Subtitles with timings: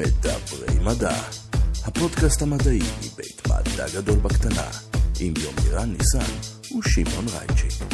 [0.00, 1.14] מדברי מדע,
[1.84, 4.66] הפודקאסט המדעי מבית מדע גדול בקטנה,
[5.20, 6.32] עם יומירן ניסן
[6.78, 7.84] ושמעון רייצ'י.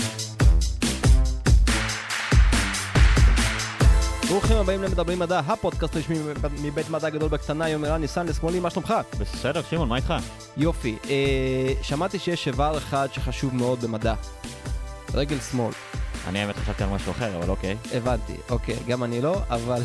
[4.28, 6.18] ברוכים הבאים למדברים מדע, הפודקאסט הרשמי
[6.62, 8.94] מבית מדע גדול בקטנה, יומירן ניסן לשמאלי, מה שלומך?
[9.18, 10.14] בסדר, שמעון, מה איתך?
[10.56, 14.14] יופי, אה, שמעתי שיש איבר אחד שחשוב מאוד במדע.
[15.14, 15.72] רגל שמאל.
[16.26, 17.76] אני האמת חשבתי על משהו אחר, אבל אוקיי.
[17.94, 19.82] הבנתי, אוקיי, גם אני לא, אבל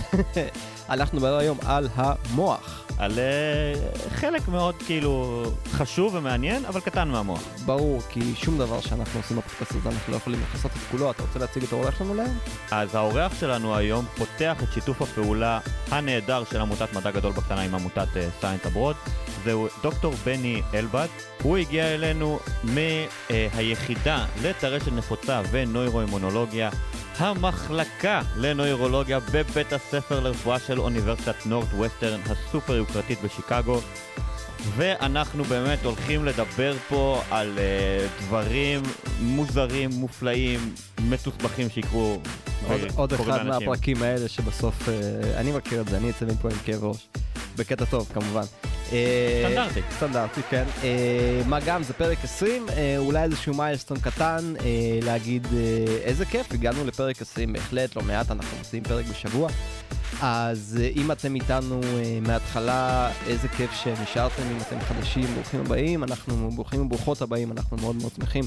[0.90, 2.86] אנחנו נדבר היום על המוח.
[2.98, 7.44] על uh, חלק מאוד כאילו חשוב ומעניין, אבל קטן מהמוח.
[7.66, 11.12] ברור, כי שום דבר שאנחנו עושים בפודקאסט הזה אנחנו לא יכולים לכסות את כולו.
[11.12, 12.38] אתה רוצה להציג את האורח שלנו להם?
[12.72, 15.60] אז האורח שלנו היום פותח את שיתוף הפעולה
[15.92, 18.08] הנהדר של עמותת מדע גדול בקטנה עם עמותת
[18.42, 18.96] סיינס uh, אברוד.
[19.44, 21.10] זהו דוקטור בני אלבט.
[21.44, 26.31] הוא הגיע אלינו מהיחידה לטרשת נפוצה ונוירואימונולוגיה,
[27.18, 33.80] המחלקה לנוירולוגיה בבית הספר לרפואה של אוניברסיטת נורת ווסטרן הסופר יוקרתית בשיקגו.
[34.76, 38.82] ואנחנו באמת הולכים לדבר פה על uh, דברים
[39.22, 40.76] מוזרים, מופלאים,
[41.10, 42.20] מתוסבכים שיקרו.
[42.68, 44.92] עוד, עוד אחד מהפרקים האלה שבסוף, uh,
[45.38, 47.08] אני מכיר את זה, אני אצא מפה עם כאב ראש.
[47.58, 48.44] בקטע טוב כמובן.
[49.46, 49.82] סטנדרטי.
[49.98, 50.64] סטנדרטי, כן.
[51.46, 52.66] מה גם, זה פרק 20,
[52.98, 54.54] אולי איזשהו מיילסטון קטן,
[55.04, 55.48] להגיד
[56.04, 59.50] איזה כיף, הגענו לפרק 20, בהחלט, לא מעט, אנחנו עושים פרק בשבוע.
[60.22, 61.82] אז אם אתם איתנו
[62.22, 67.96] מההתחלה, איזה כיף שנשארתם, אם אתם חדשים, ברוכים הבאים, אנחנו ברוכים וברוכות הבאים, אנחנו מאוד
[67.96, 68.44] מאוד שמחים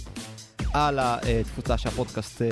[0.74, 2.42] על התפוצה שהפודקאסט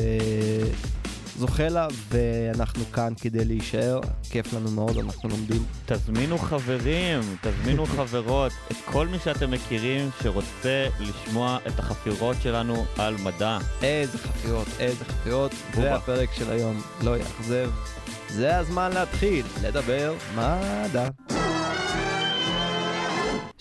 [1.38, 5.64] זוכה לה, ואנחנו כאן כדי להישאר, כיף לנו מאוד, אנחנו לומדים.
[5.86, 13.16] תזמינו חברים, תזמינו חברות, את כל מי שאתם מכירים שרוצה לשמוע את החפירות שלנו על
[13.22, 13.58] מדע.
[13.82, 17.70] איזה חפירות, איזה חפירות, זה הפרק של היום, לא יאכזב.
[18.28, 21.08] זה הזמן להתחיל לדבר מדע.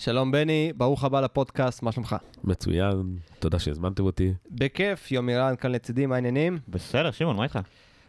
[0.04, 2.16] שלום בני, ברוך הבא לפודקאסט, מה שלומך?
[2.44, 4.34] מצוין, תודה שהזמנתם אותי.
[4.50, 6.58] בכיף, יומירן כאן לצידי, מה העניינים?
[6.68, 7.58] בסדר, שמעון, מה איתך?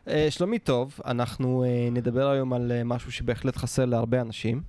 [0.06, 4.62] Uh, שלומי טוב, אנחנו uh, נדבר היום על uh, משהו שבהחלט חסר להרבה אנשים,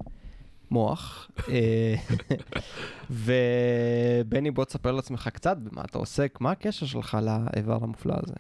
[0.71, 1.31] מוח.
[3.11, 8.34] ובני, בוא תספר לעצמך קצת במה אתה עוסק, מה הקשר שלך לאיבר המופלא הזה?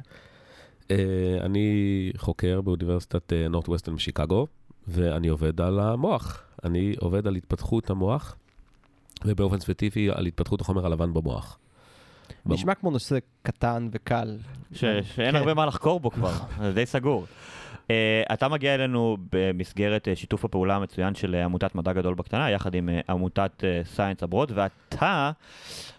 [0.82, 0.92] אה,
[1.40, 4.46] אני חוקר באוניברסיטת נורת ווסטרן בשיקגו,
[4.88, 6.42] ואני עובד על המוח.
[6.64, 8.36] אני עובד על התפתחות המוח.
[9.24, 11.58] ובאופן ספציפי על התפתחות החומר הלבן במוח.
[12.46, 14.36] נשמע כמו נושא קטן וקל.
[14.72, 17.26] שאין הרבה מה לחקור בו כבר, זה די סגור.
[18.32, 23.64] אתה מגיע אלינו במסגרת שיתוף הפעולה המצוין של עמותת מדע גדול בקטנה, יחד עם עמותת
[23.84, 25.30] Science Abroad, ואתה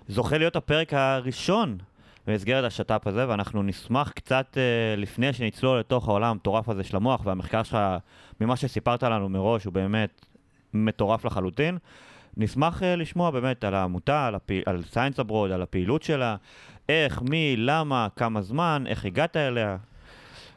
[0.07, 1.77] זוכה להיות הפרק הראשון
[2.27, 4.57] במסגרת השת"פ הזה, ואנחנו נשמח קצת
[4.97, 7.77] לפני שנצלול לתוך העולם המטורף הזה של המוח, והמחקר שלך,
[8.41, 10.25] ממה שסיפרת לנו מראש, הוא באמת
[10.73, 11.77] מטורף לחלוטין.
[12.37, 14.61] נשמח uh, לשמוע באמת על העמותה, על, הפי...
[14.65, 16.35] על סיינס אברוד, על הפעילות שלה,
[16.89, 19.77] איך, מי, למה, כמה זמן, איך הגעת אליה,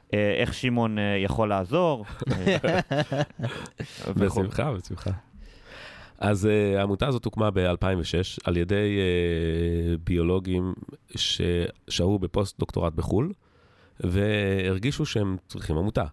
[0.07, 2.05] uh, איך שמעון uh, יכול לעזור.
[4.17, 5.11] בשמחה, בשמחה.
[6.19, 10.75] אז uh, העמותה הזאת הוקמה ב-2006 על ידי uh, ביולוגים
[11.17, 13.33] ששהו בפוסט דוקטורט בחו"ל,
[14.01, 16.05] והרגישו שהם צריכים עמותה.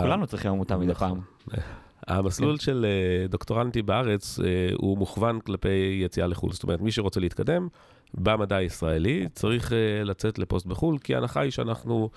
[0.00, 1.20] כולנו צריכים עמותה מדי פעם.
[2.06, 2.64] המסלול כן.
[2.64, 4.42] של uh, דוקטורנטי בארץ uh,
[4.76, 6.52] הוא מוכוון כלפי יציאה לחו"ל.
[6.52, 7.68] זאת אומרת, מי שרוצה להתקדם
[8.14, 12.10] במדע הישראלי צריך uh, לצאת לפוסט בחו"ל, כי ההנחה היא שאנחנו,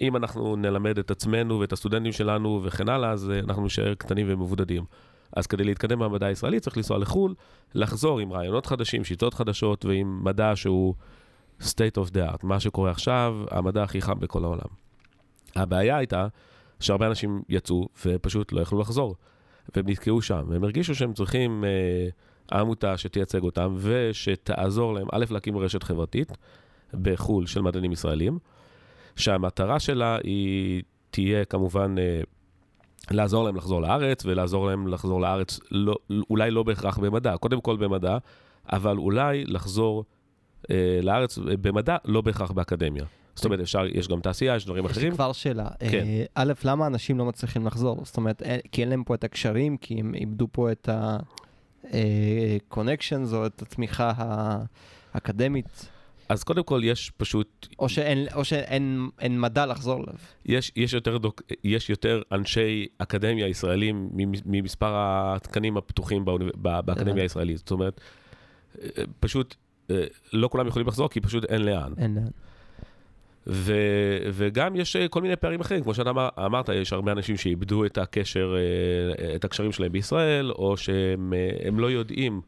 [0.00, 4.84] אם אנחנו נלמד את עצמנו ואת הסטודנטים שלנו וכן הלאה, אז אנחנו נשאר קטנים ומבודדים.
[5.36, 7.34] אז כדי להתקדם במדע הישראלי צריך לנסוע לחו"ל,
[7.74, 10.94] לחזור עם רעיונות חדשים, שיטות חדשות ועם מדע שהוא
[11.60, 14.68] state of the art, מה שקורה עכשיו, המדע הכי חם בכל העולם.
[15.56, 16.26] הבעיה הייתה
[16.80, 19.16] שהרבה אנשים יצאו ופשוט לא יכלו לחזור,
[19.76, 25.58] והם נתקעו שם, והם הרגישו שהם צריכים אה, עמותה שתייצג אותם ושתעזור להם, א', להקים
[25.58, 26.32] רשת חברתית
[27.02, 28.38] בחו"ל של מדענים ישראלים,
[29.16, 32.20] שהמטרה שלה היא תהיה כמובן אה,
[33.10, 35.96] לעזור להם לחזור לארץ, ולעזור להם לחזור לארץ, לא,
[36.30, 38.18] אולי לא בהכרח במדע, קודם כל במדע,
[38.72, 40.04] אבל אולי לחזור
[40.70, 43.04] אה, לארץ במדע, לא בהכרח באקדמיה.
[43.36, 45.08] זאת אומרת, אפשר, יש גם תעשייה, יש דברים אחרים.
[45.08, 45.68] יש כבר שאלה.
[45.90, 46.04] כן.
[46.34, 48.00] א', למה אנשים לא מצליחים לחזור?
[48.04, 48.42] זאת אומרת,
[48.72, 54.12] כי אין להם פה את הקשרים, כי הם איבדו פה את ה-connections או את התמיכה
[55.12, 55.88] האקדמית.
[56.28, 57.66] אז קודם כל יש פשוט...
[57.78, 60.14] או שאין, או שאין אין מדע לחזור אליו.
[60.46, 64.10] יש, יש, יותר דוק, יש יותר אנשי אקדמיה ישראלים
[64.46, 66.24] ממספר התקנים הפתוחים
[66.56, 67.58] באקדמיה הישראלית.
[67.58, 68.00] זאת אומרת,
[69.20, 69.54] פשוט
[70.32, 71.92] לא כולם יכולים לחזור כי פשוט אין לאן.
[71.98, 72.28] אין לאן.
[73.46, 73.72] ו,
[74.32, 77.84] וגם יש אה, כל מיני פערים אחרים, כמו שאתה אמר, אמרת, יש הרבה אנשים שאיבדו
[77.84, 82.40] את הקשר, אה, את הקשרים שלהם בישראל, או שהם אה, לא יודעים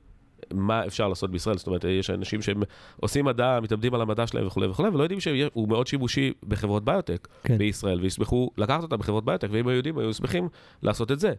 [0.54, 2.62] מה אפשר לעשות בישראל, זאת אומרת, יש אנשים שהם
[2.96, 7.28] עושים מדע, מתאבדים על המדע שלהם וכולי וכולי, ולא יודעים שהוא מאוד שימושי בחברות ביוטק
[7.44, 7.58] כן.
[7.58, 10.48] בישראל, וישמחו לקחת אותם בחברות ביוטק, ואם היו יודעים, היו שמחים
[10.82, 11.32] לעשות את זה.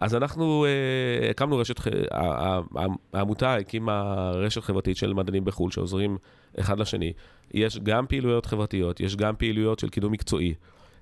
[0.00, 1.80] אז אנחנו uh, הקמנו רשת,
[3.12, 6.18] העמותה הקימה רשת חברתית של מדענים בחו"ל שעוזרים
[6.60, 7.12] אחד לשני.
[7.54, 10.54] יש גם פעילויות חברתיות, יש גם פעילויות של קידום מקצועי.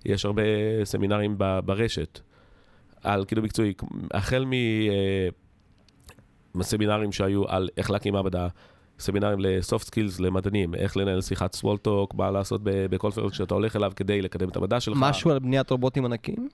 [0.04, 0.42] יש הרבה
[0.84, 2.20] סמינרים ברשת
[3.02, 3.72] על קידום מקצועי,
[4.14, 4.52] החל מ...
[4.52, 5.34] Uh,
[6.62, 8.48] סמינרים שהיו על איך להקים מעבדה,
[8.98, 14.22] סמינרים ל-soft skills למדענים, איך לנהל שיחת talk, מה לעשות בקונפרנס כשאתה הולך אליו כדי
[14.22, 14.98] לקדם את המדע שלך.
[15.00, 16.48] משהו על בניית רובוטים ענקיים?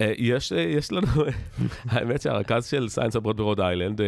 [0.00, 1.06] אה, יש, אה, יש לנו,
[1.90, 4.00] האמת שהרכז של סיינס אברות ברוד איילנד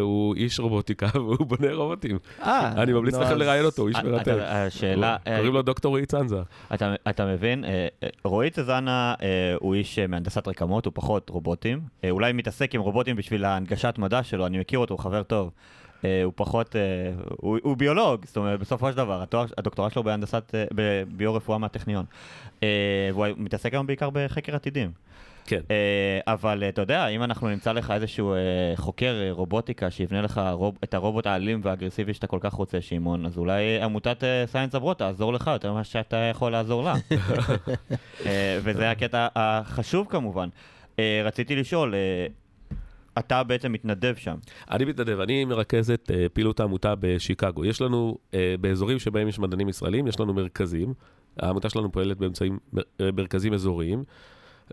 [0.00, 2.18] הוא איש רובוטיקה והוא בונה רובוטים.
[2.42, 4.34] אה, אני ממליץ לכם לראיין אותו, הוא איש מרתק.
[4.40, 5.16] השאלה...
[5.36, 6.42] קוראים לו דוקטור רועי צנזה.
[7.08, 7.64] אתה מבין,
[8.24, 8.74] רועי צנזה
[9.60, 11.80] הוא איש מהנדסת רקמות, הוא פחות רובוטים.
[12.10, 15.50] אולי מתעסק עם רובוטים בשביל ההנגשת מדע שלו, אני מכיר אותו, הוא חבר טוב.
[16.24, 16.76] הוא פחות,
[17.40, 19.24] הוא ביולוג, זאת אומרת, בסופו של דבר,
[19.58, 22.04] הדוקטורט שלו בהנדסת, בביו-רפואה מהטכניון.
[23.14, 24.90] והוא מתעסק היום בעיקר בחקר עתידים.
[25.46, 25.60] כן.
[25.60, 25.70] Uh,
[26.26, 30.40] אבל uh, אתה יודע, אם אנחנו נמצא לך איזשהו uh, חוקר uh, רובוטיקה שיבנה לך
[30.52, 34.74] רוב, את הרובוט האלים והאגרסיבי שאתה כל כך רוצה, שמעון, אז אולי עמותת uh, סיינס
[34.74, 36.94] אברות תעזור לך יותר ממה שאתה יכול לעזור לה.
[36.94, 37.16] uh,
[38.64, 40.48] וזה הקטע החשוב כמובן.
[40.96, 42.74] Uh, רציתי לשאול, uh,
[43.18, 44.36] אתה בעצם מתנדב שם.
[44.70, 47.64] אני מתנדב, אני מרכז את uh, פעילות העמותה בשיקגו.
[47.64, 50.94] יש לנו, uh, באזורים שבהם יש מדענים ישראלים, יש לנו מרכזים.
[51.38, 52.58] העמותה שלנו פועלת באמצעים
[53.00, 54.04] מרכזים אזוריים.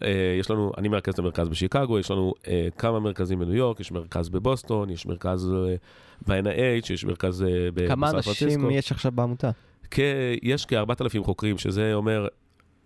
[0.03, 2.47] אה, יש לנו, אני מרכז את המרכז בשיקגו, יש לנו uh,
[2.77, 8.09] כמה מרכזים בניו יורק, יש מרכז בבוסטון, יש מרכז uh, ב-NIH, יש מרכז בסן כמה
[8.09, 9.51] אנשים יש עכשיו בעמותה?
[10.43, 12.27] יש כ-4,000 חוקרים, שזה אומר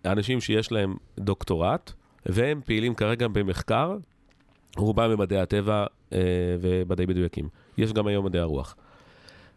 [0.04, 1.92] אנשים שיש להם דוקטורט,
[2.26, 3.96] והם פעילים כרגע במחקר,
[4.76, 5.86] רובם במדעי הטבע
[6.60, 7.48] ומדעי מדויקים.
[7.78, 8.76] יש גם היום מדעי הרוח.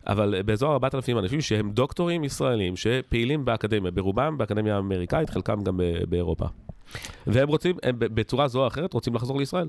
[0.08, 5.80] אבל באזור 4,000 אנשים שהם דוקטורים ישראלים שפעילים באקדמיה, ברובם באקדמיה האמריקאית, חלקם גם
[6.10, 6.46] באירופה.
[7.28, 9.68] והם רוצים, הם בצורה זו או אחרת רוצים לחזור לישראל.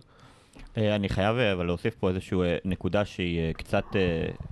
[0.77, 3.85] אה, אני חייב אה, אבל להוסיף פה איזושהי אה, נקודה שהיא קצת,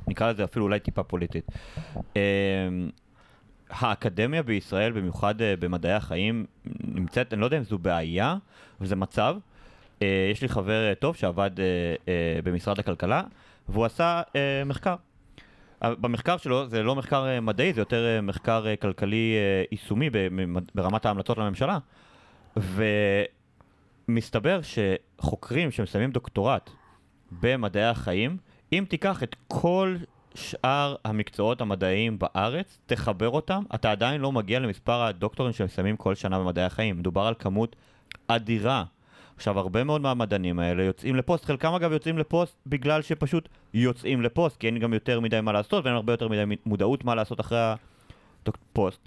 [0.08, 1.50] נקרא לזה אפילו אולי טיפה פוליטית.
[3.70, 6.46] האקדמיה בישראל, במיוחד במדעי החיים,
[6.84, 8.36] נמצאת, אני לא יודע אם זו בעיה,
[8.78, 9.36] אבל זה מצב.
[10.00, 11.50] יש לי חבר טוב שעבד
[12.44, 13.22] במשרד הכלכלה,
[13.68, 14.22] והוא עשה
[14.66, 14.94] מחקר.
[15.82, 19.34] במחקר שלו, זה לא מחקר מדעי, זה יותר מחקר כלכלי
[19.72, 20.10] יישומי
[20.74, 21.78] ברמת ההמלצות לממשלה.
[24.08, 26.70] ומסתבר שחוקרים שמסיימים דוקטורט
[27.42, 28.36] במדעי החיים,
[28.72, 29.96] אם תיקח את כל
[30.34, 36.38] שאר המקצועות המדעיים בארץ, תחבר אותם, אתה עדיין לא מגיע למספר הדוקטורים שמסיימים כל שנה
[36.38, 36.98] במדעי החיים.
[36.98, 37.76] מדובר על כמות
[38.28, 38.84] אדירה.
[39.36, 44.56] עכשיו, הרבה מאוד מהמדענים האלה יוצאים לפוסט, חלקם אגב יוצאים לפוסט בגלל שפשוט יוצאים לפוסט,
[44.56, 47.58] כי אין גם יותר מדי מה לעשות ואין הרבה יותר מדי מודעות מה לעשות אחרי
[48.46, 49.00] הפוסט.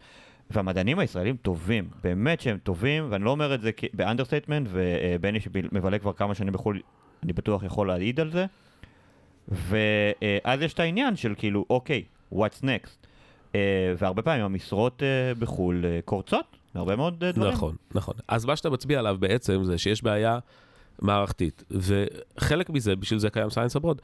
[0.52, 6.00] והמדענים הישראלים טובים, באמת שהם טובים, ואני לא אומר את זה ב understatement, ובני שמבלה
[6.00, 6.82] כבר כמה שנים בחו"ל,
[7.24, 8.46] אני בטוח יכול להעיד על זה.
[9.48, 12.04] ואז יש את העניין של כאילו, אוקיי,
[12.34, 13.08] what's next?
[13.56, 17.54] אה, והרבה פעמים המשרות אה, בחו"ל אה, קורצות, הרבה מאוד דברים.
[17.54, 18.16] נכון, נכון.
[18.28, 20.40] אז מה שאתה מצביע עליו בעצם זה שיש בעיה
[21.00, 24.02] מערכתית, וחלק מזה, בשביל זה קיים סייאנס אברוד.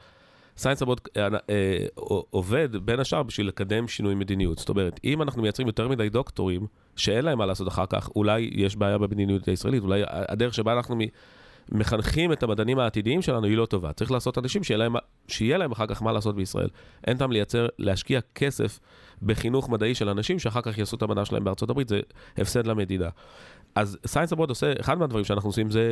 [0.58, 1.86] סייאנס אבוד אה, אה,
[2.30, 4.58] עובד בין השאר בשביל לקדם שינוי מדיניות.
[4.58, 8.50] זאת אומרת, אם אנחנו מייצרים יותר מדי דוקטורים שאין להם מה לעשות אחר כך, אולי
[8.52, 10.98] יש בעיה במדיניות הישראלית, אולי הדרך שבה אנחנו
[11.72, 13.92] מחנכים את המדענים העתידיים שלנו היא לא טובה.
[13.92, 14.94] צריך לעשות אנשים שיהיה להם,
[15.28, 16.68] שיהיה להם אחר כך מה לעשות בישראל.
[17.06, 18.80] אין טעם לייצר, להשקיע כסף
[19.22, 22.00] בחינוך מדעי של אנשים שאחר כך יעשו את המדע שלהם בארצות הברית, זה
[22.38, 23.08] הפסד למדינה.
[23.74, 25.82] אז סייאנס אבוד עושה, אחד מהדברים שאנחנו עושים זה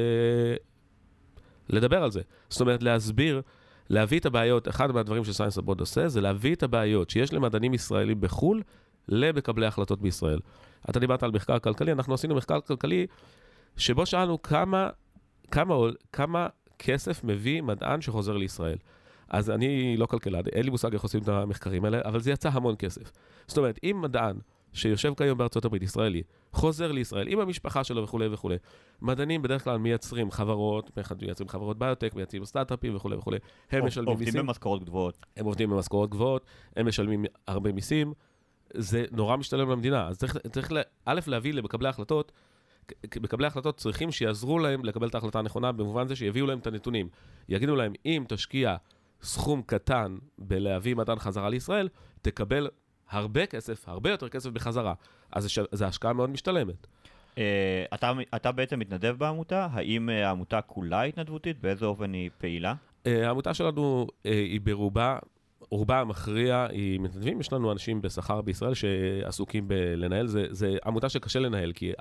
[1.68, 2.20] לדבר על זה.
[2.49, 3.42] זאת אומרת, להסביר
[3.90, 8.21] להביא את הבעיות, אחד מהדברים שסיינס הבוד עושה, זה להביא את הבעיות שיש למדענים ישראלים
[8.21, 8.62] בחו"ל
[9.09, 10.38] למקבלי החלטות בישראל.
[10.90, 13.07] אתה דיברת על מחקר כלכלי, אנחנו עשינו מחקר כלכלי
[13.76, 14.90] שבו שאלנו כמה,
[15.50, 15.75] כמה,
[16.12, 16.47] כמה
[16.78, 18.76] כסף מביא מדען שחוזר לישראל.
[19.28, 22.49] אז אני לא כלכלן, אין לי מושג איך עושים את המחקרים האלה, אבל זה יצא
[22.52, 23.12] המון כסף.
[23.47, 24.37] זאת אומרת, אם מדען
[24.73, 26.23] שיושב כיום בארצות הברית, ישראלי,
[26.57, 28.57] חוזר לישראל עם המשפחה שלו וכולי וכולי.
[29.03, 30.91] מדענים בדרך כלל מייצרים חברות,
[31.23, 33.39] מייצרים חברות ביוטק, מייצרים סטארט-אפים וכולי וכולי.
[33.71, 34.27] הם משלמים מיסים.
[34.27, 35.27] עובדים במשכורות גבוהות.
[35.37, 36.47] הם עובדים במשכורות גבוהות,
[36.77, 38.13] הם משלמים הרבה מיסים.
[38.75, 40.09] זה נורא משתלם למדינה.
[40.09, 40.73] אז צריך, צריך
[41.05, 42.33] א', להביא למקבלי ההחלטות,
[43.23, 47.09] מקבלי ההחלטות צריכים שיעזרו להם לקבל את ההחלטה הנכונה, במובן זה שיביאו להם את הנתונים.
[47.49, 48.77] יגידו להם, אם תשקיע
[49.23, 51.89] סכום קטן בלהביא מדען חזרה לישראל,
[52.23, 52.69] תקבל
[53.11, 54.95] הרבה כסף, הרבה יותר כסף בחזרה.
[55.33, 56.87] אז זו השקעה מאוד משתלמת.
[57.39, 61.61] אה, אתה, אתה בעצם מתנדב בעמותה, האם אה, העמותה כולה התנדבותית?
[61.61, 62.75] באיזה אופן היא פעילה?
[63.07, 65.19] אה, העמותה שלנו היא ברובה,
[65.71, 71.39] רובה המכריע היא מתנדבים, יש לנו אנשים בשכר בישראל שעסוקים בלנהל, זה, זה עמותה שקשה
[71.39, 71.93] לנהל, כי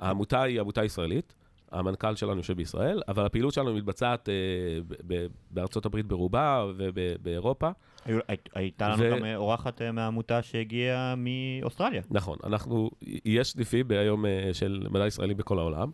[0.00, 1.34] העמותה היא עמותה ישראלית,
[1.72, 4.34] המנכ"ל שלנו יושב בישראל, אבל הפעילות שלנו מתבצעת אה,
[5.50, 7.70] בארצות הברית ברובה ובאירופה.
[8.54, 9.10] הייתה לנו ו...
[9.10, 12.02] גם אורחת אה, מהעמותה שהגיעה מאוסטרליה.
[12.10, 12.90] נכון, אנחנו,
[13.24, 15.90] יש סניפים היום אה, של מדע ישראלי בכל העולם.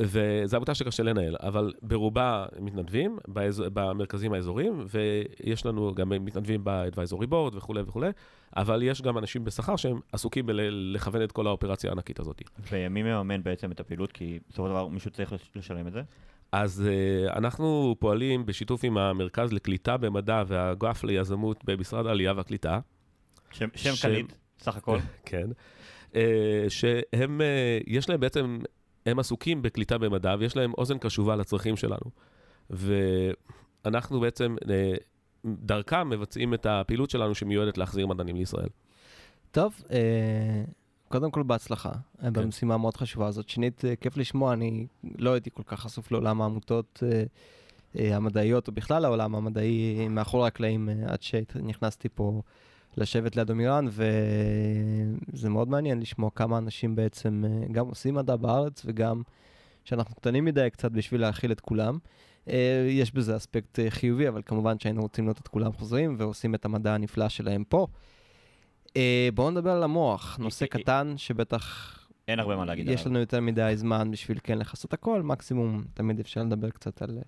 [0.00, 7.26] וזו עמותה שקשה לנהל, אבל ברובה מתנדבים באזור, במרכזים האזוריים, ויש לנו גם מתנדבים ב-advisory
[7.30, 8.10] board וכולי וכולי,
[8.56, 12.42] אבל יש גם אנשים בשכר שהם עסוקים בלכוון את כל האופרציה הענקית הזאת.
[12.72, 14.12] ומי מממן בעצם את הפעילות?
[14.12, 16.02] כי בסופו של דבר מישהו צריך לשלם את זה?
[16.52, 22.80] אז uh, אנחנו פועלים בשיתוף עם המרכז לקליטה במדע והאגף ליזמות במשרד העלייה והקליטה.
[23.50, 24.02] שם, שם ש...
[24.02, 24.98] קליט, סך הכל.
[25.24, 25.46] כן.
[26.12, 26.14] Uh,
[26.68, 28.58] שהם, uh, יש להם בעצם
[29.06, 32.10] הם עסוקים בקליטה במדע ויש להם אוזן קשובה לצרכים שלנו.
[32.70, 34.94] ואנחנו בעצם, אה,
[35.46, 38.68] דרכם מבצעים את הפעילות שלנו שמיועדת להחזיר מדענים לישראל.
[39.50, 40.64] טוב, אה,
[41.12, 42.32] קודם כל בהצלחה כן.
[42.32, 43.48] במשימה המאוד חשובה הזאת.
[43.48, 44.86] שנית, אה, כיף לשמוע, אני
[45.18, 47.02] לא הייתי כל כך חשוף לעולם העמותות
[47.94, 52.42] המדעיות, או בכלל העולם המדעי מאחורי הקלעים, עד שנכנסתי פה
[52.96, 53.86] לשבת ליד אמירן,
[55.32, 59.22] וזה מאוד מעניין לשמוע כמה אנשים בעצם אה, גם עושים מדע בארץ, וגם
[59.84, 61.98] שאנחנו קטנים מדי קצת בשביל להכיל את כולם.
[62.48, 66.54] אה, יש בזה אספקט אה, חיובי, אבל כמובן שהיינו רוצים לראות את כולם חוזרים ועושים
[66.54, 67.86] את המדע הנפלא שלהם פה.
[69.34, 71.98] בואו נדבר על המוח, נושא קטן שבטח...
[72.28, 73.00] אין הרבה מה להגיד עליו.
[73.00, 77.18] יש לנו יותר מדי זמן בשביל כן לכסות הכל, מקסימום תמיד אפשר לדבר קצת על...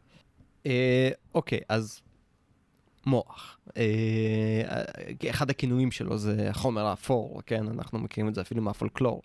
[1.35, 2.00] אוקיי, אז
[3.06, 3.59] מוח.
[3.76, 4.83] אה,
[5.30, 7.68] אחד הכינויים שלו זה החומר האפור, כן?
[7.68, 9.23] אנחנו מכירים את זה אפילו מהפולקלור.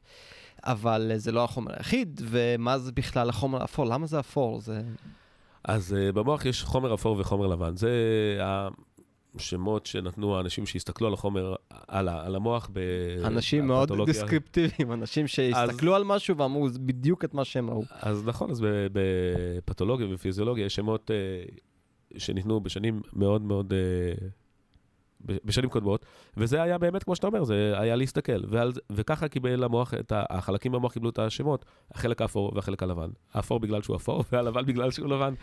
[0.63, 3.85] אבל זה לא החומר היחיד, ומה זה בכלל החומר האפור?
[3.85, 4.61] למה זה אפור?
[4.61, 4.81] זה...
[5.63, 7.75] אז uh, במוח יש חומר אפור וחומר לבן.
[7.75, 7.91] זה
[9.35, 11.55] השמות שנתנו האנשים שהסתכלו על החומר,
[11.87, 13.27] על, על המוח בפתולוגיה.
[13.27, 17.83] אנשים מאוד דיסקריפטיביים, אנשים שהסתכלו אז, על משהו ואמרו בדיוק את מה שהם ראו.
[17.91, 24.23] אז נכון, אז בפתולוגיה ופיזיולוגיה יש שמות uh, שניתנו בשנים מאוד מאוד, uh,
[25.45, 26.05] בשנים קודמות,
[26.37, 30.71] וזה היה באמת, כמו שאתה אומר, זה היה להסתכל, ועל, וככה קיבל המוח, את החלקים
[30.71, 33.09] במוח קיבלו את השמות, החלק האפור והחלק הלבן.
[33.33, 35.33] האפור בגלל שהוא אפור, והלבן בגלל שהוא לבן.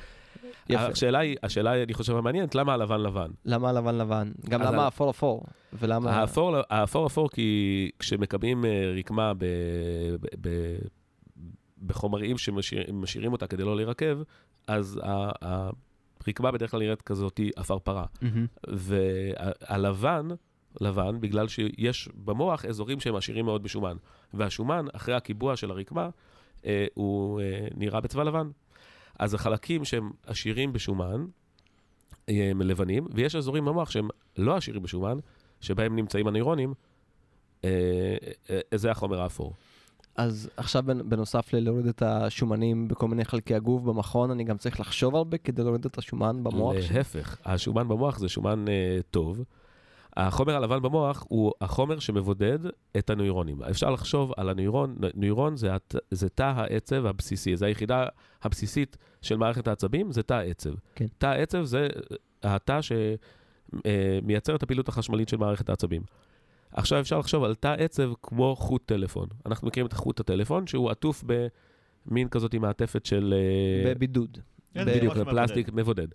[0.68, 0.86] יפה.
[0.86, 3.30] השאלה היא, השאלה היא, אני חושב, המעניינת, למה הלבן לבן?
[3.44, 4.32] למה הלבן לבן?
[4.48, 5.42] גם למה האפור אפור?
[5.72, 6.10] ולמה...
[6.10, 9.44] האפור, האפור אפור כי כשמקבלים אה, רקמה ב,
[10.20, 10.76] ב, ב,
[11.86, 14.22] בחומרים שמשאירים אותה כדי לא להירקב,
[14.66, 15.00] אז
[16.28, 18.04] רקמה בדרך כלל נראית כזאת עפרפרה.
[18.14, 18.66] Mm-hmm.
[18.68, 20.28] והלבן,
[20.80, 23.96] לבן, בגלל שיש במוח אזורים שהם עשירים מאוד בשומן.
[24.34, 26.08] והשומן, אחרי הקיבוע של הרקמה,
[26.66, 28.50] אה, הוא אה, נראה בצבע לבן.
[29.18, 31.26] אז החלקים שהם עשירים בשומן,
[32.28, 35.18] אה, הם לבנים, ויש אזורים במוח שהם לא עשירים בשומן,
[35.60, 36.74] שבהם נמצאים הנוירונים,
[37.64, 37.70] אה,
[38.50, 39.52] אה, זה החומר האפור.
[40.16, 45.16] אז עכשיו בנוסף ללהוריד את השומנים בכל מיני חלקי הגוף במכון, אני גם צריך לחשוב
[45.16, 46.74] הרבה כדי להוריד את השומן במוח?
[46.92, 49.44] להפך, השומן במוח זה שומן uh, טוב.
[50.16, 52.58] החומר הלבן במוח הוא החומר שמבודד
[52.98, 53.62] את הנוירונים.
[53.62, 58.06] אפשר לחשוב על הנוירון, נוירון זה, הת, זה תא העצב הבסיסי, זה היחידה
[58.42, 60.70] הבסיסית של מערכת העצבים, זה תא העצב.
[60.94, 61.06] כן.
[61.18, 61.88] תא העצב זה
[62.42, 66.02] התא שמייצר אה, את הפעילות החשמלית של מערכת העצבים.
[66.72, 69.28] עכשיו אפשר לחשוב על תא עצב כמו חוט טלפון.
[69.46, 71.24] אנחנו מכירים את חוט הטלפון, שהוא עטוף
[72.06, 73.34] במין כזאת עם מעטפת של...
[73.36, 74.38] אה, בבידוד.
[74.74, 76.08] בדיוק, פלסטיק מבודד.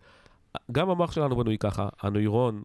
[0.72, 2.64] גם המוח שלנו בנוי ככה, הנוירון,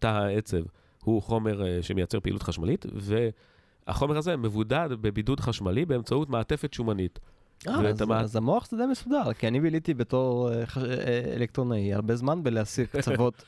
[0.00, 0.62] תא העצב,
[1.04, 2.86] הוא חומר uh, שמייצר פעילות חשמלית,
[3.86, 7.18] והחומר הזה מבודד בבידוד חשמלי באמצעות מעטפת שומנית.
[7.68, 8.20] אה, אז, מה...
[8.20, 10.82] אז המוח זה די מסודר, כי אני ביליתי בתור uh, חש...
[11.36, 13.44] אלקטרונאי הרבה זמן בלהסיר קצוות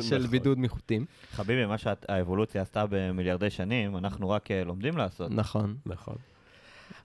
[0.00, 0.26] של נכון.
[0.26, 1.04] בידוד מחוטים.
[1.32, 5.30] חביבי, מה שהאבולוציה עשתה במיליארדי שנים, אנחנו רק אה, לומדים לעשות.
[5.30, 5.76] נכון.
[5.86, 6.16] נכון.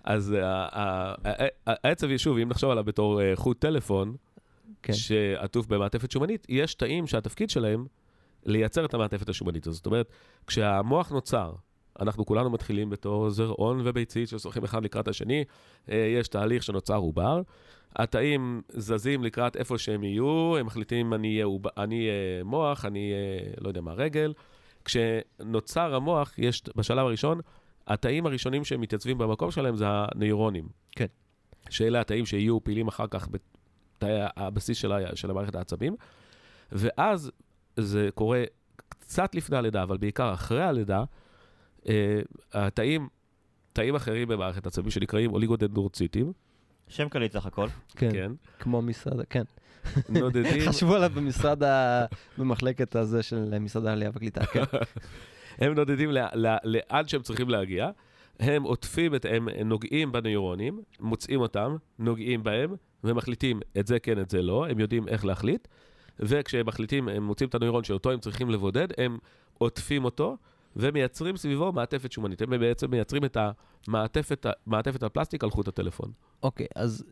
[0.04, 1.14] אז אה,
[1.68, 4.16] העצב יישוב, אם נחשוב עליו בתור אה, חוט טלפון,
[4.84, 4.94] כן.
[4.94, 7.86] שעטוף במעטפת שומנית, יש תאים שהתפקיד שלהם
[8.46, 9.78] לייצר את המעטפת השומנית הזאת.
[9.78, 10.10] זאת אומרת,
[10.48, 11.54] כשהמוח נוצר,
[12.00, 15.44] אנחנו כולנו מתחילים בתור זרעון וביצית ששוחים אחד לקראת השני,
[15.88, 17.42] יש תהליך שנוצר עובר.
[17.96, 22.10] התאים זזים לקראת איפה שהם יהיו, הם מחליטים אני אהיה, אני
[22.46, 24.34] מוח, אני אהיה, לא יודע מה, רגל.
[24.86, 27.40] כשנוצר המוח, יש בשלב הראשון,
[27.88, 30.68] התאים הראשונים שהם מתייצבים במקום שלהם זה הנוירונים.
[30.92, 31.06] כן.
[31.70, 35.96] שאלה התאים שיהיו פעילים אחר כך בתאי הבסיס של, של המערכת העצבים.
[36.72, 37.32] ואז
[37.78, 38.44] זה קורה
[38.90, 41.04] קצת לפני הלידה, אבל בעיקר אחרי הלידה,
[41.90, 42.22] אה,
[42.54, 43.08] התאים,
[43.74, 46.34] תאים אחרים במערכת עצבים שנקראים אוליגודנדרוציטים,
[46.88, 47.68] שם קליט סך הכל.
[47.96, 49.44] כן, כן, כמו משרד, כן.
[50.10, 52.06] נודדים, חשבו עליו במשרד, ה-
[52.38, 54.64] במחלקת הזה של משרד העלייה והקליטה, כן.
[55.60, 57.90] הם נודדים ל- ל- לאן שהם צריכים להגיע,
[58.40, 64.30] הם עוטפים את, הם נוגעים בנוירונים, מוצאים אותם, נוגעים בהם, ומחליטים את זה כן, את
[64.30, 65.68] זה לא, הם יודעים איך להחליט,
[66.20, 69.18] וכשהם מחליטים, הם מוצאים את הנוירון שאותו הם צריכים לבודד, הם
[69.58, 70.38] עוטפים אותו,
[70.76, 72.42] ומייצרים סביבו מעטפת שומנית.
[72.42, 73.38] הם בעצם מייצרים את
[73.88, 76.12] המעטפת, מעטפת הפלסטיק על חוט הטלפון.
[76.44, 77.04] אוקיי, אז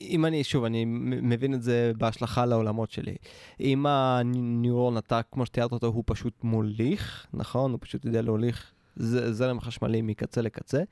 [0.00, 0.84] אם אני, שוב, אני
[1.22, 3.16] מבין את זה בהשלכה לעולמות שלי.
[3.60, 7.70] אם הניורון התא, כמו שתיארת אותו, הוא פשוט מוליך, נכון?
[7.70, 10.82] הוא פשוט יודע להוליך זרם חשמלי מקצה לקצה.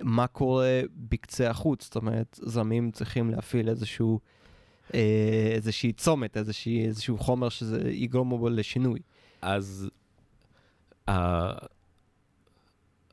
[0.00, 1.84] מה קורה בקצה החוץ?
[1.84, 4.20] זאת אומרת, זרמים צריכים להפעיל איזשהו,
[5.54, 9.00] איזושהי צומת, איזושהי, איזשהו חומר שזה יגרום בו לשינוי.
[9.42, 9.90] אז
[11.08, 11.66] ה-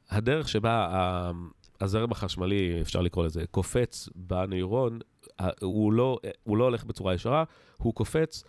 [0.09, 1.31] הדרך שבה ה-
[1.81, 4.99] הזרם החשמלי, אפשר לקרוא לזה, קופץ בנוירון,
[5.61, 7.43] הוא לא, הוא לא הולך בצורה ישרה,
[7.77, 8.43] הוא קופץ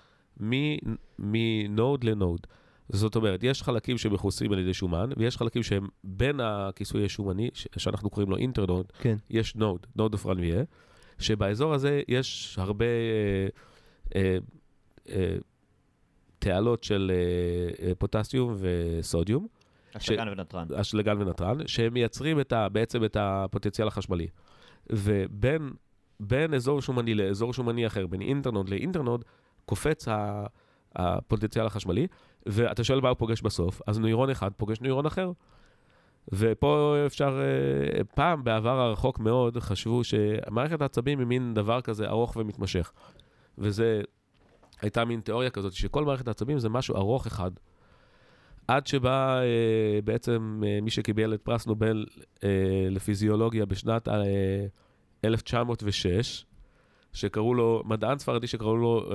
[1.18, 2.40] מ node ל node.
[2.88, 7.66] זאת אומרת, יש חלקים שמכוסים על ידי שומן, ויש חלקים שהם בין הכיסוי השומני, ש-
[7.76, 9.16] שאנחנו קוראים לו internode, כן.
[9.30, 10.62] יש node, node of Ranvier,
[11.18, 13.48] שבאזור הזה יש הרבה אה,
[14.16, 14.38] אה,
[15.10, 15.36] אה,
[16.38, 19.46] תעלות של אה, אה, פוטסיום וסודיום,
[19.96, 20.66] אשתגן ונתרן.
[20.74, 24.26] אשלגן ונתרן, שהם מייצרים את ה, בעצם את הפוטנציאל החשמלי.
[24.92, 25.70] ובין
[26.20, 29.24] בין אזור שומני לאזור שומני אחר, בין אינטרנוד לאינטרנוד,
[29.64, 30.46] קופץ ה,
[30.96, 32.06] הפוטנציאל החשמלי,
[32.46, 35.32] ואתה שואל מה הוא פוגש בסוף, אז נוירון אחד פוגש נוירון אחר.
[36.32, 42.36] ופה אפשר, אה, פעם בעבר הרחוק מאוד חשבו שמערכת העצבים היא מין דבר כזה ארוך
[42.36, 42.92] ומתמשך.
[43.58, 44.00] וזה,
[44.82, 47.50] הייתה מין תיאוריה כזאת שכל מערכת העצבים זה משהו ארוך אחד.
[48.68, 52.06] עד שבא אה, בעצם אה, מי שקיבל את פרס נובל
[52.90, 54.14] לפיזיולוגיה בשנת אה,
[55.24, 56.44] 1906,
[57.12, 59.10] שקראו לו, מדען ספרדי שקראו לו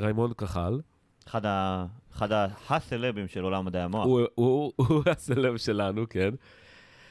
[0.00, 0.80] רמון קחאל.
[1.28, 4.06] אחד ה- אחד ה- הסלבים של עולם מדעי המוח.
[4.06, 6.30] הוא, הוא, הוא הסלב שלנו, כן.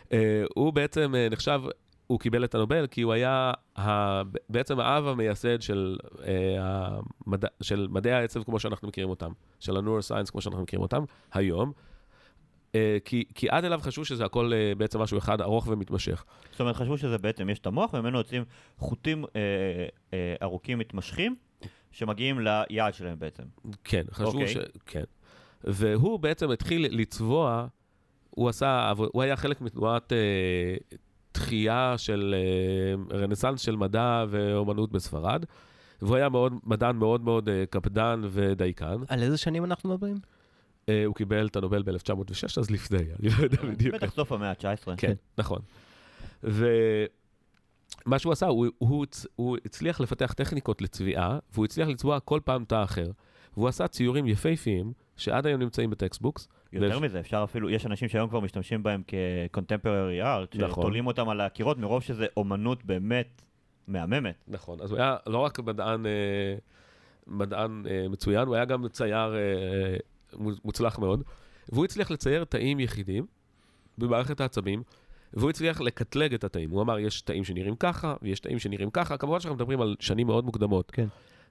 [0.03, 0.13] Uh,
[0.55, 1.61] הוא בעצם uh, נחשב,
[2.07, 6.25] הוא קיבל את הנובל כי הוא היה ה, בעצם האב המייסד של, uh,
[7.27, 11.71] המדע, של מדעי העצב כמו שאנחנו מכירים אותם, של הנורוסיינס כמו שאנחנו מכירים אותם היום.
[13.05, 16.25] כי, כי עד אליו חשבו שזה הכל בעצם משהו אחד ארוך ומתמשך.
[16.51, 18.43] זאת אומרת, חשבו שזה בעצם, יש את המוח, וממנו יוצאים
[18.77, 19.39] חוטים אה,
[20.13, 21.35] אה, ארוכים מתמשכים,
[21.93, 23.43] שמגיעים ליעד שלהם בעצם.
[23.83, 24.47] כן, חשבו אוקיי.
[24.47, 24.57] ש...
[24.85, 25.03] כן.
[25.63, 27.67] והוא בעצם התחיל לצבוע,
[28.29, 30.17] הוא עשה, הוא היה חלק מתנועת אה,
[31.31, 35.45] תחייה של אה, רנסאנס של מדע ואומנות בספרד,
[36.01, 38.95] והוא היה מאוד, מדען מאוד מאוד אה, קפדן ודייקן.
[39.07, 40.15] על איזה שנים אנחנו מדברים?
[40.89, 43.95] אה, הוא קיבל את הנובל ב-1906, אז לפני, אני לא יודע בדיוק.
[43.95, 44.95] בטח סוף המאה ה-19.
[44.97, 45.59] כן, נכון.
[48.05, 52.39] ומה שהוא עשה, הוא, הוא, הצ- הוא הצליח לפתח טכניקות לצביעה, והוא הצליח לצבוע כל
[52.45, 53.11] פעם תא אחר.
[53.57, 56.47] והוא עשה ציורים יפהפיים, שעד היום נמצאים ב textbooks.
[56.73, 60.69] יותר ויש- מזה, אפשר אפילו, יש אנשים שהיום כבר משתמשים בהם כ-contemporary art, נכון.
[60.83, 63.41] שתולים אותם על הקירות מרוב שזה אומנות באמת
[63.87, 64.35] מהממת.
[64.47, 66.11] נכון, אז הוא היה לא רק מדען, אה,
[67.27, 69.97] מדען אה, מצוין, הוא היה גם צייר אה,
[70.33, 71.23] מוצ- מוצלח מאוד,
[71.69, 73.25] והוא הצליח לצייר תאים יחידים
[73.97, 74.83] במערכת העצבים,
[75.33, 76.69] והוא הצליח לקטלג את התאים.
[76.69, 80.27] הוא אמר, יש תאים שנראים ככה, ויש תאים שנראים ככה, כמובן שאנחנו מדברים על שנים
[80.27, 80.91] מאוד מוקדמות.
[80.91, 81.07] כן.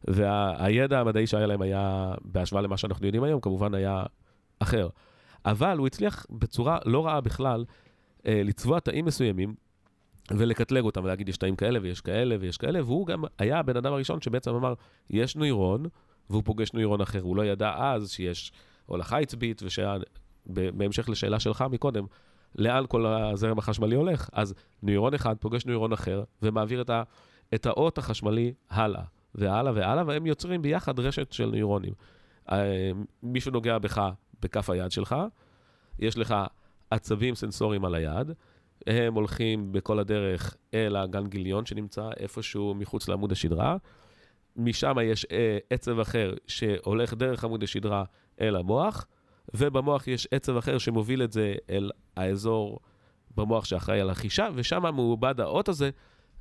[0.09, 4.03] והידע המדעי שהיה להם היה, בהשוואה למה שאנחנו יודעים היום, כמובן היה
[4.59, 4.88] אחר.
[5.45, 7.64] אבל הוא הצליח בצורה לא רעה בכלל
[8.27, 9.55] אה, לצבוע תאים מסוימים
[10.31, 13.92] ולקטלג אותם ולהגיד יש תאים כאלה ויש כאלה ויש כאלה, והוא גם היה הבן אדם
[13.92, 14.75] הראשון שבעצם אמר,
[15.11, 15.87] יש נוירון,
[16.31, 17.21] והוא פוגש נוירון אחר.
[17.21, 18.53] הוא לא ידע אז שיש
[18.87, 19.62] הולכה עצבית,
[20.47, 22.05] ובהמשך לשאלה שלך מקודם,
[22.54, 24.28] לאן כל הזרם החשמלי הולך.
[24.32, 27.02] אז נוירון אחד פוגש נוירון אחר, ומעביר את, ה,
[27.54, 29.02] את האות החשמלי הלאה,
[29.34, 31.92] והלאה והלאה, והם יוצרים ביחד רשת של נוירונים.
[32.52, 32.90] אה,
[33.22, 34.10] מישהו נוגע בך
[34.42, 35.16] בכף היד שלך,
[35.98, 36.34] יש לך
[36.90, 38.32] עצבים סנסוריים על היד,
[38.86, 43.76] הם הולכים בכל הדרך אל הגנגיליון שנמצא איפשהו מחוץ לעמוד השדרה.
[44.56, 48.04] משם יש אה, עצב אחר שהולך דרך עמוד השדרה
[48.40, 49.06] אל המוח,
[49.55, 52.78] ובמוח יש עצב אחר שמוביל את זה אל האזור
[53.37, 55.90] במוח שאחראי על החישה, ושם מעובד האות הזה,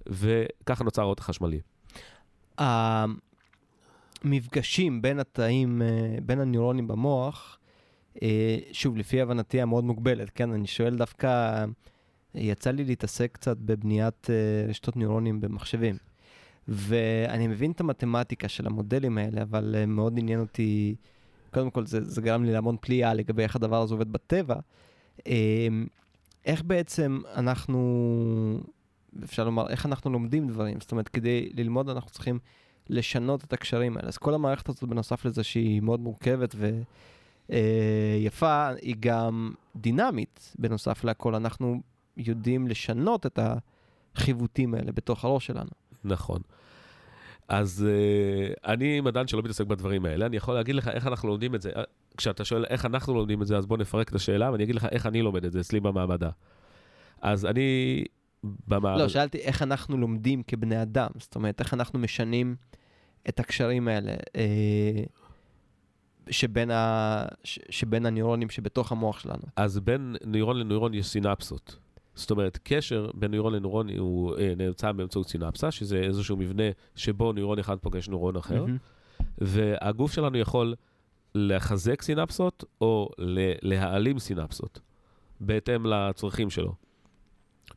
[0.07, 1.59] וככה נוצר האות החשמלי.
[4.23, 7.59] המפגשים בין התאים, אה, בין הנוירונים במוח,
[8.23, 11.65] אה, שוב, לפי הבנתי המאוד מוגבלת, כן, אני שואל דווקא,
[12.35, 15.95] יצא לי להתעסק קצת בבניית אה, רשתות נוירונים במחשבים.
[16.67, 20.95] ואני מבין את המתמטיקה של המודלים האלה, אבל מאוד עניין אותי
[21.53, 24.55] קודם כל זה, זה גרם לי להמון פליאה לגבי איך הדבר הזה עובד בטבע.
[25.27, 25.67] אה,
[26.45, 28.59] איך בעצם אנחנו,
[29.23, 30.79] אפשר לומר, איך אנחנו לומדים דברים?
[30.79, 32.39] זאת אומרת, כדי ללמוד אנחנו צריכים
[32.89, 34.07] לשנות את הקשרים האלה.
[34.07, 36.55] אז כל המערכת הזאת, בנוסף לזה שהיא מאוד מורכבת
[37.49, 41.35] ויפה, היא גם דינמית, בנוסף לכל.
[41.35, 41.81] אנחנו
[42.17, 43.39] יודעים לשנות את
[44.15, 45.71] החיווטים האלה בתוך הראש שלנו.
[46.03, 46.41] נכון.
[47.51, 51.55] אז uh, אני מדען שלא מתעסק בדברים האלה, אני יכול להגיד לך איך אנחנו לומדים
[51.55, 51.71] את זה.
[51.75, 51.83] אה,
[52.17, 54.85] כשאתה שואל איך אנחנו לומדים את זה, אז בוא נפרק את השאלה, ואני אגיד לך
[54.91, 56.29] איך אני לומד את זה אצלי במעבדה.
[57.21, 58.03] אז אני
[58.67, 59.03] במעבדה...
[59.03, 62.55] לא, שאלתי איך אנחנו לומדים כבני אדם, זאת אומרת, איך אנחנו משנים
[63.29, 65.03] את הקשרים האלה אה,
[66.29, 69.43] שבין, ה, ש, שבין הנוירונים שבתוך המוח שלנו.
[69.55, 71.77] אז בין נוירון לנוירון יש סינפסות.
[72.21, 76.63] זאת אומרת, קשר בין נוירון לנוירון הוא אה, נמצא באמצעות סינפסה, שזה איזשהו מבנה
[76.95, 78.77] שבו נוירון אחד פוגש נוירון אחר, מהמם.
[79.37, 80.75] והגוף שלנו יכול
[81.35, 83.09] לחזק סינפסות או
[83.61, 84.79] להעלים סינפסות,
[85.39, 86.75] בהתאם לצרכים שלו.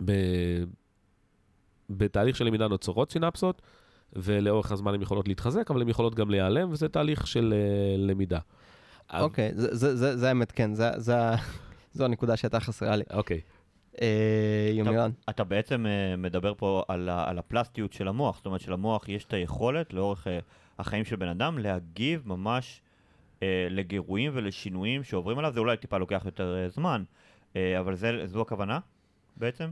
[0.05, 0.65] ב-
[1.91, 3.63] בתהליך של למידה נוצרות סינפסות,
[4.13, 8.39] ולאורך הזמן הן יכולות להתחזק, אבל הן יכולות גם להיעלם, וזה תהליך של אה, למידה.
[9.21, 11.15] אוקיי, זה, זה, זה, זה האמת, כן, זה, זה,
[11.95, 13.05] זו הנקודה שהייתה חסרה לי.
[13.13, 13.37] אוקיי.
[13.37, 13.64] אה,
[14.73, 15.11] יומירן.
[15.31, 19.93] אתה בעצם אה, מדבר פה על, הפלסטיות של המוח, זאת אומרת שלמוח יש את היכולת
[19.93, 20.39] לאורך אה,
[20.79, 22.83] החיים של בן אדם להגיב ממש
[23.43, 27.05] אה, לגירויים ולשינויים שעוברים עליו, זה אולי טיפה לוקח יותר אה, זמן,
[27.57, 28.79] אה, אבל זה, זו הכוונה
[29.37, 29.71] בעצם?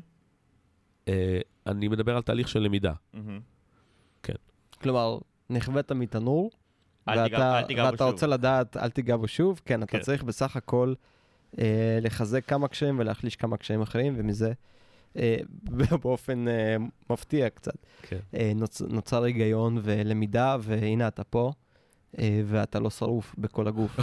[1.08, 2.92] אה, אני מדבר על תהליך של למידה.
[3.12, 3.40] מהמם.
[4.82, 5.18] כלומר,
[5.50, 6.50] נכווית מתנור,
[7.06, 8.04] ואתה.
[8.04, 10.00] רוצה לדעת, אל תיגע בו שוב, כן, אתה כן.
[10.00, 10.94] צריך בסך הכל
[11.58, 14.52] אה, לחזק כמה קשיים ולהחליש כמה קשיים אחרים, ומזה,
[15.16, 15.36] אה,
[16.02, 16.76] באופן אה,
[17.10, 18.18] מפתיע קצת, כן.
[18.34, 21.52] אה, נוצ, נוצר היגיון ולמידה, והנה אתה פה,
[22.18, 23.96] אה, ואתה לא שרוף בכל הגוף.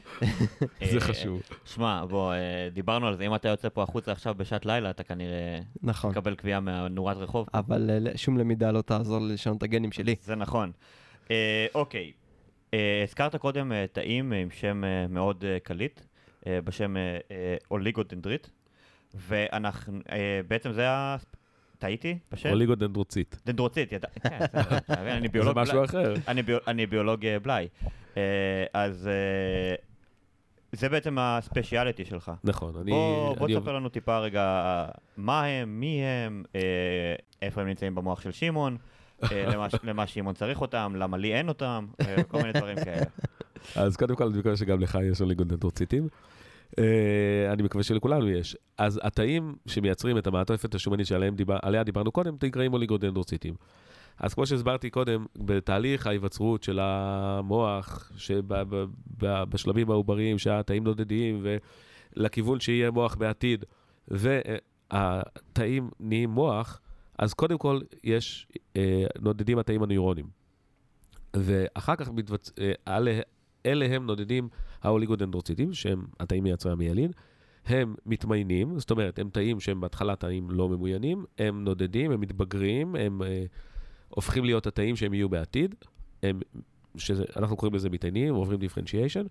[0.90, 1.42] זה אה, חשוב.
[1.64, 5.02] שמע, בוא, אה, דיברנו על זה, אם אתה יוצא פה החוצה עכשיו בשעת לילה, אתה
[5.02, 6.12] כנראה נכון.
[6.12, 7.46] תקבל קביעה מהנורת רחוב.
[7.54, 10.14] אבל אה, שום למידה לא תעזור לשנות את הגנים שלי.
[10.22, 10.72] זה נכון.
[11.30, 12.12] אה, אוקיי,
[12.74, 16.04] אה, הזכרת קודם אה, תאים אה, עם שם אה, מאוד אה, קליט, אה,
[16.64, 18.50] בשם אה, אה, אוליגודנדרית,
[19.14, 21.16] ואנחנו, אה, בעצם זה ה...
[21.78, 22.48] טעיתי בשם?
[22.50, 23.40] אוליגודנדרוצית.
[23.46, 24.08] דנדרוצית, ידע...
[24.22, 24.38] כן,
[24.88, 25.84] זה- אני זה ביולוג משהו בלאי.
[25.84, 26.14] אחר.
[26.28, 27.68] אני ביו- אני ביולוג אה, בלאי.
[28.16, 28.22] אה,
[28.74, 29.74] אז אה,
[30.72, 32.32] זה בעצם הספיישיאליטי שלך.
[32.44, 32.90] נכון, אני...
[32.90, 34.84] בוא בוא אני תספר לנו טיפה רגע
[35.16, 36.60] מה הם, מי הם, אה,
[37.42, 38.76] איפה הם נמצאים במוח של שמעון,
[39.22, 43.04] אה, למה למה שמעון צריך אותם, למה לי אין אותם, אה, כל מיני דברים כאלה.
[43.76, 46.08] אז קודם כל, אני מקווה שגם לך יש אוליגודנדרוציטים.
[46.76, 46.78] Uh,
[47.52, 48.56] אני מקווה שלכולנו יש.
[48.78, 53.54] אז התאים שמייצרים את המעטפת השומנית שעליה דיבר, דיברנו קודם, נקראים אוליגודנדרוציטים.
[54.18, 61.46] אז כמו שהסברתי קודם, בתהליך ההיווצרות של המוח, שבשלבים העובריים שהתאים נודדים,
[62.16, 63.64] ולכיוון שיהיה מוח בעתיד,
[64.08, 66.80] והתאים נהיים מוח,
[67.18, 68.78] אז קודם כל יש, uh,
[69.20, 70.26] נודדים התאים הנוירונים.
[71.36, 72.52] ואחר כך מתבצ...
[72.58, 72.72] אה,
[73.66, 74.48] אלה הם נודדים
[74.82, 77.10] האוליגודנדרוציטים, שהם התאים מייצרי המיילין.
[77.66, 82.96] הם מתמיינים, זאת אומרת, הם תאים שהם בהתחלה תאים לא ממוינים, הם נודדים, הם מתבגרים,
[82.96, 83.44] הם אה,
[84.08, 85.74] הופכים להיות התאים שהם יהיו בעתיד.
[86.22, 86.40] הם,
[86.96, 89.26] שאנחנו קוראים לזה מתעניינים, עוברים דיפרנציאשן,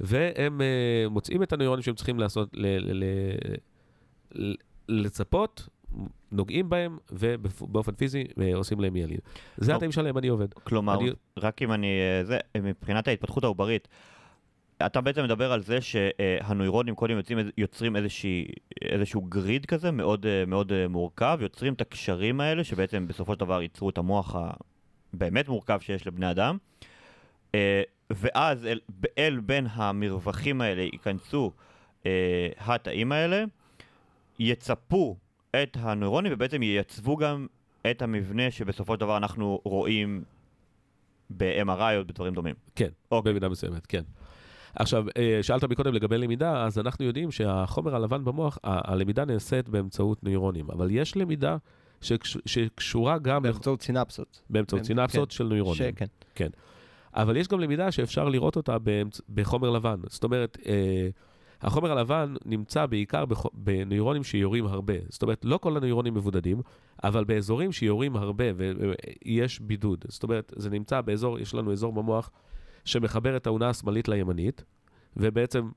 [0.00, 3.04] והם אה, מוצאים את הנוירונים שהם צריכים לעשות, ל, ל,
[4.34, 4.54] ל,
[4.88, 5.68] לצפות,
[6.32, 9.18] נוגעים בהם, ובאופן פיזי אה, עושים להם מיילין.
[9.56, 9.74] זה.
[9.76, 10.54] התאים שלהם אני עובד.
[10.54, 11.86] כלומר, אני- רק אם אני...
[12.20, 13.88] אה, זה, מבחינת ההתפתחות העוברית,
[14.86, 18.46] אתה בעצם מדבר על זה שהנוירונים קודם יוצאים, איז- יוצרים איזושהי,
[18.82, 23.40] איזשהו גריד כזה מאוד, אה, מאוד אה, מורכב, יוצרים את הקשרים האלה, שבעצם בסופו של
[23.40, 24.36] דבר ייצרו את המוח
[25.12, 26.56] הבאמת מורכב שיש לבני אדם,
[27.54, 28.80] אה, ואז אל,
[29.18, 31.52] אל בין המרווחים האלה ייכנסו
[32.06, 32.10] אה,
[32.58, 33.44] התאים האלה,
[34.38, 35.16] יצפו
[35.62, 37.46] את הנוירונים ובעצם ייצבו גם
[37.90, 40.24] את המבנה שבסופו של דבר אנחנו רואים
[41.30, 42.54] ב-MRI או בדברים דומים.
[42.74, 43.32] כן, אוקיי.
[43.32, 44.02] במידה מסוימת, כן.
[44.74, 49.68] עכשיו, אה, שאלת מקודם לגבי למידה, אז אנחנו יודעים שהחומר הלבן במוח, ה- הלמידה נעשית
[49.68, 51.56] באמצעות נוירונים, אבל יש למידה
[52.00, 54.42] שקש, שקשורה גם באמצעות, באמצעות סינפסות.
[54.50, 54.86] באמצעות כן.
[54.86, 55.92] סינפסות של נוירונים.
[56.34, 56.48] שכן.
[57.14, 59.20] אבל יש גם למידה שאפשר לראות אותה באמצ...
[59.34, 60.00] בחומר לבן.
[60.06, 61.08] זאת אומרת, אה,
[61.62, 63.24] החומר הלבן נמצא בעיקר.
[63.52, 64.94] בנוירונים שיורים הרבה.
[65.08, 66.62] זאת אומרת, לא כל הנוירונים מבודדים,
[67.04, 70.04] אבל באזורים שיורים הרבה ויש בידוד.
[70.08, 72.30] זאת אומרת, זה נמצא באזור, יש לנו אזור במוח
[72.84, 74.64] שמחבר את האונה השמאלית לימנית,
[75.16, 75.68] ובעצם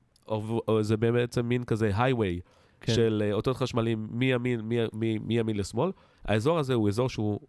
[0.80, 2.40] זה בעצם מין כזה highway
[2.80, 2.94] כן.
[2.94, 5.90] של אה, אותות חשמליים מימין, מ- מ- מימין לשמאל.
[6.24, 7.40] האזור הזה הוא אזור שהוא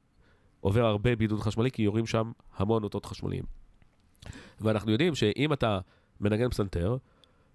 [0.61, 3.43] עובר הרבה בידוד חשמלי, כי יורים שם המון אותות חשמליים.
[4.61, 5.79] ואנחנו יודעים שאם אתה
[6.21, 6.97] מנגן פסנתר,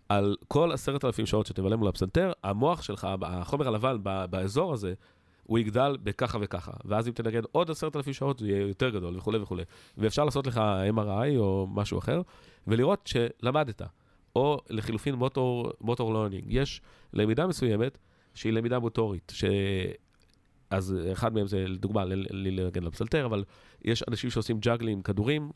[0.09, 3.97] על כל עשרת אלפים שעות שתבלה מול הפסנתר, המוח שלך, החומר הלבן
[4.31, 4.95] באזור הזה,
[5.43, 6.73] הוא יגדל בככה וככה.
[6.85, 9.63] ואז אם תנגן עוד עשרת אלפים שעות, זה יהיה יותר גדול וכולי וכולי.
[9.99, 10.61] ואפשר לעשות לך
[10.97, 12.23] MRI או משהו אחר,
[12.67, 13.83] ולראות שלמדת.
[14.37, 16.45] או לחילופין motor, motor learning.
[16.49, 16.81] יש
[17.13, 17.99] למידה מסוימת
[18.35, 19.45] שהיא למידה מוטורית, ש...
[20.71, 23.45] אז אחד מהם זה, לדוגמה, לנגן בפסנתר, אבל
[23.85, 25.51] יש אנשים שעושים juggling כדורים,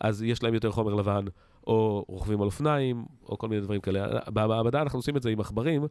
[0.00, 1.24] אז יש להם יותר חומר לבן,
[1.66, 4.06] או רוכבים על אופניים, או כל מיני דברים כאלה.
[4.28, 5.86] במעבדה אנחנו עושים את זה עם עכברים,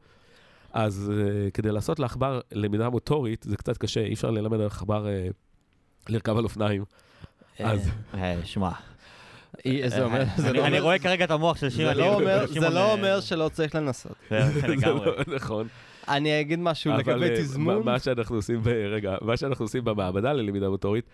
[0.74, 5.06] אז אה, כדי לעשות לעכבר למידה מוטורית, זה קצת קשה, אי אפשר ללמד על עכבר
[5.06, 5.34] אה,
[6.14, 6.84] לרכב על אופניים.
[7.60, 8.70] אז אה, שמע,
[9.66, 11.96] אה, אומר- זה אני- לא רואה כרגע את המוח של שמעון.
[11.98, 14.16] לא אומר- שמעון, זה לא אה, אומר שלא צריך לנסות.
[14.70, 15.06] לגמרי.
[15.06, 15.68] לא נכון.
[16.08, 17.84] אני אגיד משהו אבל, לגבי אה, תזמון.
[17.86, 21.06] מה- שאנחנו עושים, ב- רגע, מה שאנחנו עושים במעבדה ללמידה מוטורית,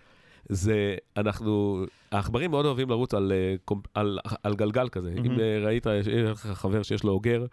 [0.49, 5.09] זה אנחנו, העכברים מאוד אוהבים לרוץ על, אה, קומפ- על, על גלגל כזה.
[5.17, 5.39] אם מהמם.
[5.39, 7.45] אה, ראית, יש לך חבר שיש לו אוגר,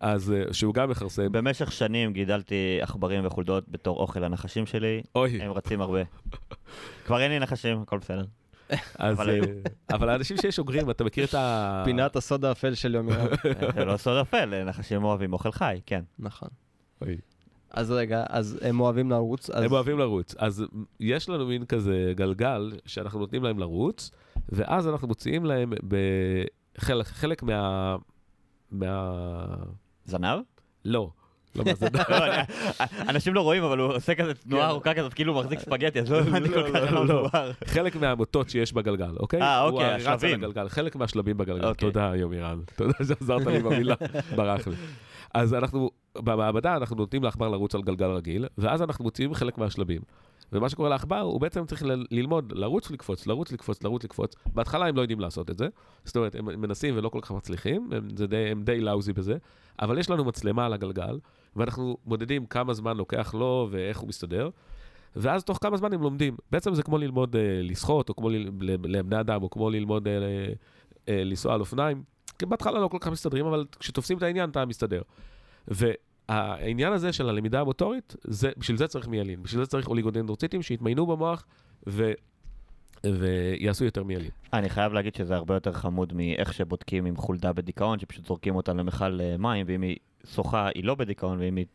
[0.00, 5.42] אז אה, שהוא גם מכרסם, במשך שנים גידלתי עכברים וחולדות בתור אוכל לנחשים שלי, אוי,
[5.42, 6.00] הם רצים הרבה.
[7.06, 8.24] כבר אין לי נחשים, הכל בסדר.
[8.98, 9.40] אז, אה.
[9.90, 11.82] אבל האנשים שיש אוגרים, אתה מכיר את ה...
[11.84, 13.26] פינת הסוד האפל של יום יום.
[13.74, 16.02] זה לא סוד אפל, נחשים אוהבים אוכל חי, כן.
[16.18, 16.48] נכון.
[17.76, 19.50] אז רגע, אז הם אוהבים לרוץ.
[19.50, 20.34] אז- הם אוהבים לרוץ.
[20.38, 20.64] אז
[21.00, 24.10] יש לנו מין כזה גלגל שאנחנו נותנים להם לרוץ,
[24.48, 27.96] ואז אנחנו מוציאים להם בחלק חלק מה...
[28.70, 29.14] מה...
[30.04, 30.38] זנב?
[30.84, 31.10] לא.
[31.56, 31.96] לא מהזנב.
[32.10, 32.16] לא,
[33.08, 34.68] אנשים לא רואים, אבל הוא עושה כזה תנועה כן.
[34.68, 37.04] ארוכה כזאת, כאילו הוא מחזיק ספגטי, אז לא הבנתי לא, כל כך לא.
[37.04, 37.50] מדובר.
[37.64, 39.42] חלק מהמוטות שיש בגלגל, אוקיי?
[39.42, 40.44] אה, הוא אוקיי, רץ על השלבים.
[40.44, 41.66] הגלגל, חלק מהשלבים בגלגל.
[41.68, 41.88] אוקיי.
[41.88, 42.60] תודה, יומירן.
[42.76, 43.94] תודה שעזרת לי במילה,
[44.36, 44.74] ברח לי.
[45.34, 50.02] אז אנחנו, במעבדה אנחנו נותנים לעכבר לרוץ על גלגל רגיל, ואז אנחנו מוציאים חלק מהשלבים.
[50.52, 54.34] ומה שקורה לעכבר, הוא בעצם צריך ללמוד לרוץ ולקפוץ, לרוץ לקפוץ, לרוץ לקפוץ.
[54.54, 55.68] בהתחלה הם לא יודעים לעשות את זה,
[56.04, 59.36] זאת אומרת, הם מנסים ולא כל כך מצליחים, הם, די, הם די לאוזי בזה,
[59.80, 61.18] אבל יש לנו מצלמה על הגלגל,
[61.56, 64.50] ואנחנו מודדים כמה זמן לוקח לו ואיך הוא מסתדר,
[65.16, 66.36] ואז תוך כמה זמן הם לומדים.
[66.52, 70.10] בעצם זה כמו ללמוד uh, לשחות, או כמו ל- לבני אדם, או כמו ללמוד uh,
[70.10, 72.02] uh, לנסוע על אופניים.
[72.38, 75.02] כי בהתחלה לא כל כך מסתדרים, אבל כשתופסים את העניין, אתה מסתדר.
[75.68, 79.42] והעניין הזה של הלמידה המוטורית, זה, בשביל זה צריך מיילין.
[79.42, 81.44] בשביל זה צריך אוליגודנדרוציטים שיתמיינו במוח
[81.86, 82.12] ו,
[83.04, 84.30] ויעשו יותר מיילין.
[84.52, 88.72] אני חייב להגיד שזה הרבה יותר חמוד מאיך שבודקים עם חולדה בדיכאון, שפשוט זורקים אותה
[88.72, 89.96] למכל אה, מים, ואם היא
[90.34, 91.66] שוחה היא לא בדיכאון, ואם היא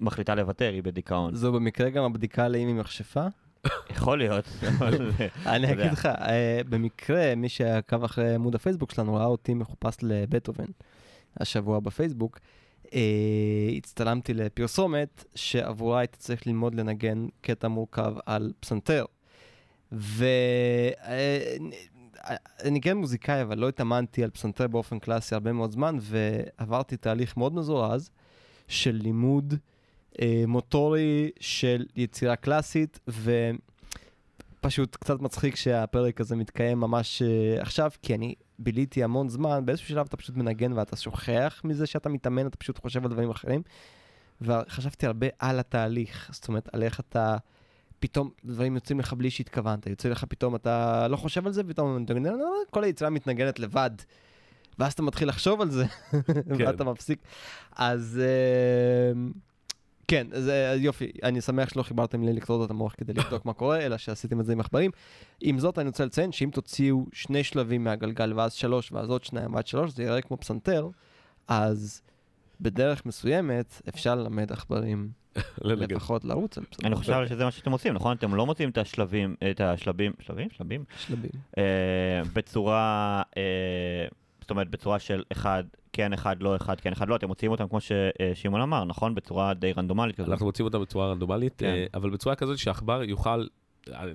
[0.00, 1.34] מחליטה לוותר היא בדיכאון.
[1.34, 3.26] זו במקרה גם הבדיקה לאם היא מכשפה?
[3.90, 4.44] יכול להיות.
[5.46, 5.72] אני.
[5.72, 10.64] אגיד לך, אה, במקרה, מי שעקב אחרי עמוד הפייסבוק שלנו ראה אותי מחופש לבטהובן
[11.36, 12.38] השבוע בפייסבוק.
[12.94, 19.04] אה, הצטלמתי לפרסומת שעבורה הייתי צריך ללמוד לנגן קטע מורכב על פסנתר.
[19.92, 21.70] ואני
[22.82, 27.54] כן מוזיקאי, אבל לא התאמנתי על פסנתר באופן קלאסי הרבה מאוד זמן, ועברתי תהליך מאוד
[27.54, 28.10] מזורז
[28.68, 29.58] של לימוד אה,
[30.46, 33.00] מוטורי של יצירה קלאסית,
[34.58, 39.88] ופשוט קצת מצחיק שהפרק הזה מתקיים ממש אה, עכשיו, כי אני ביליתי המון זמן, באיזשהו
[39.88, 43.62] שלב אתה פשוט מנגן ואתה שוכח מזה שאתה מתאמן, אתה פשוט חושב על דברים אחרים.
[44.40, 47.36] וחשבתי הרבה על התהליך, זאת אומרת, על איך אתה,
[48.00, 52.04] פתאום דברים יוצאים לך בלי שהתכוונת, יוצא לך פתאום, אתה לא חושב על זה, פתאום
[52.04, 52.34] אתה מנגן,
[52.70, 53.90] כל היצירה מתנגנת לבד.
[54.78, 55.84] ואז אתה מתחיל לחשוב על זה,
[56.58, 57.18] ואתה מפסיק.
[57.76, 59.20] אז אה,
[60.10, 63.80] כן, זה יופי, אני שמח שלא חיברתם לי לקטור את המוח כדי לבדוק מה קורה,
[63.80, 64.90] אלא שעשיתם את זה עם עכברים.
[65.40, 69.54] עם זאת, אני רוצה לציין שאם תוציאו שני שלבים מהגלגל ואז שלוש, ואז עוד שניים
[69.54, 70.88] ועד שלוש, זה יראה כמו פסנתר,
[71.48, 72.02] אז
[72.60, 75.10] בדרך מסוימת אפשר ללמד עכברים.
[75.64, 76.86] לפחות לרוץ על פסנתר.
[76.86, 78.16] אני חושב שזה מה שאתם עושים, נכון?
[78.16, 80.48] אתם לא מוצאים את השלבים, את השלבים, שלבים?
[80.50, 80.84] שלבים?
[80.98, 81.30] שלבים.
[81.58, 84.06] אה, בצורה, אה,
[84.40, 87.68] זאת אומרת, בצורה של אחד, כן אחד, לא אחד, כן אחד, לא, אתם מוציאים אותם
[87.68, 89.14] כמו ששמעון אמר, נכון?
[89.14, 90.30] בצורה די רנדומלית כזאת.
[90.30, 91.66] אנחנו מוצאים אותם בצורה רנדומלית, כן.
[91.66, 93.46] אה, אבל בצורה כזאת שהעכבר יוכל,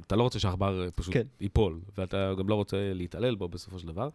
[0.07, 1.23] אתה לא רוצה שהעכבר אה, פשוט כן.
[1.41, 4.09] ייפול, ואתה גם לא רוצה להתעלל בו בסופו של דבר.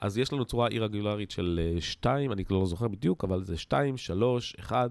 [0.00, 4.56] אז יש לנו צורה אי-רגולרית של 2, אני לא זוכר בדיוק, אבל זה 2, 3,
[4.60, 4.90] 1.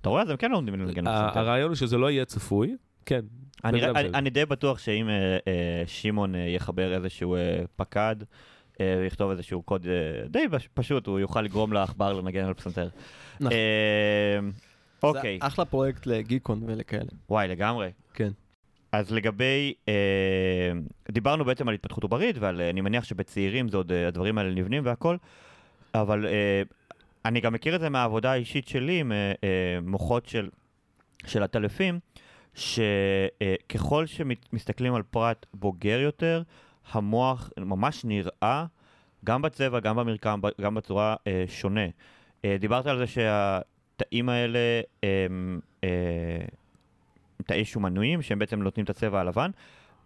[0.00, 0.22] אתה רואה?
[0.22, 1.38] אז הם כן לומדים לנגן בפסנתר.
[1.38, 3.20] הרעיון הוא שזה לא יהיה צפוי, כן.
[4.14, 8.26] אני, די בטוח שאם אה, אה, שמעון אה, יחבר איזשהו אה, פקד, אה,
[9.02, 12.88] ויכתוב איזשהו קוד אה, די פש- פשוט, הוא יוכל לגרום לעכבר לנגן על פסנתר.
[13.40, 13.52] נכון.
[13.52, 14.38] אה,
[15.02, 17.10] אוקיי, זה אחלה פרויקט לגיקון ולכאלה.
[17.30, 17.90] וואי, לגמרי.
[18.14, 18.30] כן.
[18.92, 19.92] אז לגבי, אה,
[21.10, 24.50] דיברנו בעצם על התפתחות עוברית, ועל, אה, אני מניח שבצעירים זה עוד, אה, הדברים האלה
[24.54, 25.16] נבנים והכל,
[25.94, 26.62] אבל אה,
[27.24, 29.48] אני גם מכיר את זה מהעבודה האישית שלי עם אה, אה,
[29.82, 30.48] מוחות של,
[31.26, 31.98] של הטלפים,
[32.54, 36.42] שככל שמסתכלים על פרט בוגר יותר,
[36.92, 38.66] המוח ממש נראה
[39.24, 41.86] גם בצבע, גם במרקם, גם בצורה אה, שונה.
[42.44, 45.88] אה, דיברת על זה שהתאים האלה הם אה,
[47.46, 49.50] תאי שומנויים, שהם בעצם נותנים את הצבע הלבן.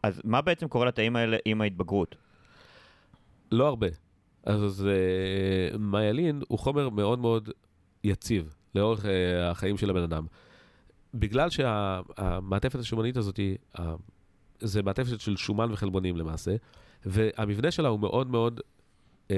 [0.02, 2.16] אז מה בעצם קורה לתאים האלה עם ההתבגרות?
[3.52, 3.86] לא הרבה.
[4.44, 4.88] אז
[5.74, 7.48] uh, מיילין הוא חומר מאוד מאוד
[8.04, 9.08] יציב לאורך uh,
[9.50, 10.26] החיים של הבן אדם.
[11.14, 13.40] בגלל שהמעטפת השומנית הזאת
[14.64, 16.56] זה מעטפת של שומן וחלבונים למעשה,
[17.04, 18.60] והמבנה שלה הוא מאוד מאוד
[19.28, 19.32] uh,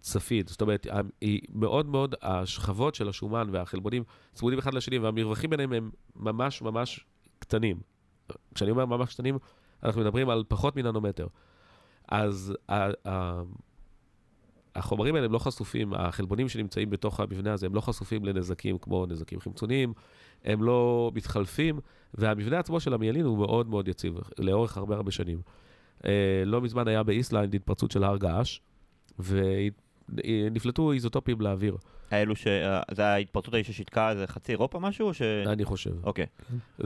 [0.00, 0.86] צפיד, זאת אומרת,
[1.20, 4.02] היא מאוד מאוד, השכבות של השומן והחלבונים
[4.34, 7.04] צמודים אחד לשני, והמרווחים ביניהם הם ממש ממש
[7.38, 7.80] קטנים.
[8.54, 9.38] כשאני אומר ממש קטנים,
[9.82, 11.26] אנחנו מדברים על פחות מננומטר.
[12.08, 13.42] אז ה- ה-
[14.74, 19.06] החומרים האלה הם לא חשופים, החלבונים שנמצאים בתוך המבנה הזה הם לא חשופים לנזקים כמו
[19.06, 19.92] נזקים חמצוניים,
[20.44, 21.80] הם לא מתחלפים,
[22.14, 25.40] והמבנה עצמו של המיילין הוא מאוד מאוד יציב, לאורך הרבה הרבה שנים.
[26.04, 28.60] אה, לא מזמן היה באיסלנד התפרצות של הר געש,
[29.18, 31.76] ונפלטו איזוטופים לאוויר,
[32.10, 32.46] האלו ש...
[32.46, 35.08] אה, זה ההתפרצות ההיא ששיתקה איזה חצי אירופה משהו?
[35.08, 35.22] או ש...
[35.22, 36.04] אני חושב.
[36.04, 36.26] אוקיי.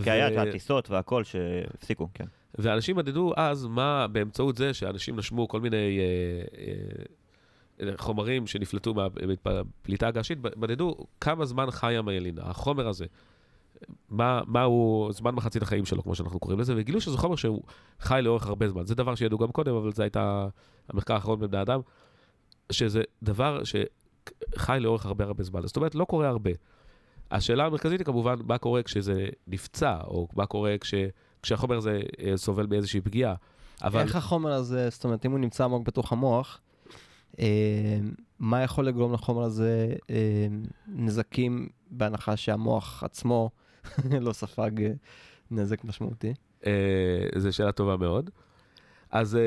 [0.04, 2.24] כי היה את הטיסות והכל שהפסיקו, כן.
[2.58, 10.08] ואנשים מדדו אז מה, באמצעות זה שאנשים נשמו כל מיני אה, אה, חומרים שנפלטו מהפליטה
[10.08, 13.06] הגעשית, מדדו כמה זמן חי המיילין, החומר הזה.
[14.08, 17.62] מה, מה הוא זמן מחצית החיים שלו, כמו שאנחנו קוראים לזה, וגילו שזה חומר שהוא
[18.00, 18.86] חי לאורך הרבה זמן.
[18.86, 20.48] זה דבר שידעו גם קודם, אבל זה הייתה
[20.88, 21.80] המחקר האחרון בבני אדם,
[22.72, 25.66] שזה דבר שחי לאורך הרבה הרבה זמן.
[25.66, 26.50] זאת אומרת, לא קורה הרבה.
[27.30, 30.94] השאלה המרכזית היא כמובן, מה קורה כשזה נפצע, או מה קורה כש,
[31.42, 33.34] כשהחומר הזה אה, סובל מאיזושהי פגיעה.
[33.82, 36.60] אבל איך החומר הזה, זאת אומרת, אם הוא נמצא עמוק בתוך המוח,
[37.38, 37.98] אה,
[38.38, 40.46] מה יכול לגרום לחומר הזה אה,
[40.86, 43.50] נזקים, בהנחה שהמוח עצמו
[44.20, 44.92] לא ספג אה,
[45.50, 46.34] נזק משמעותי?
[46.66, 46.72] אה,
[47.36, 48.30] זו שאלה טובה מאוד.
[49.10, 49.40] אז אה,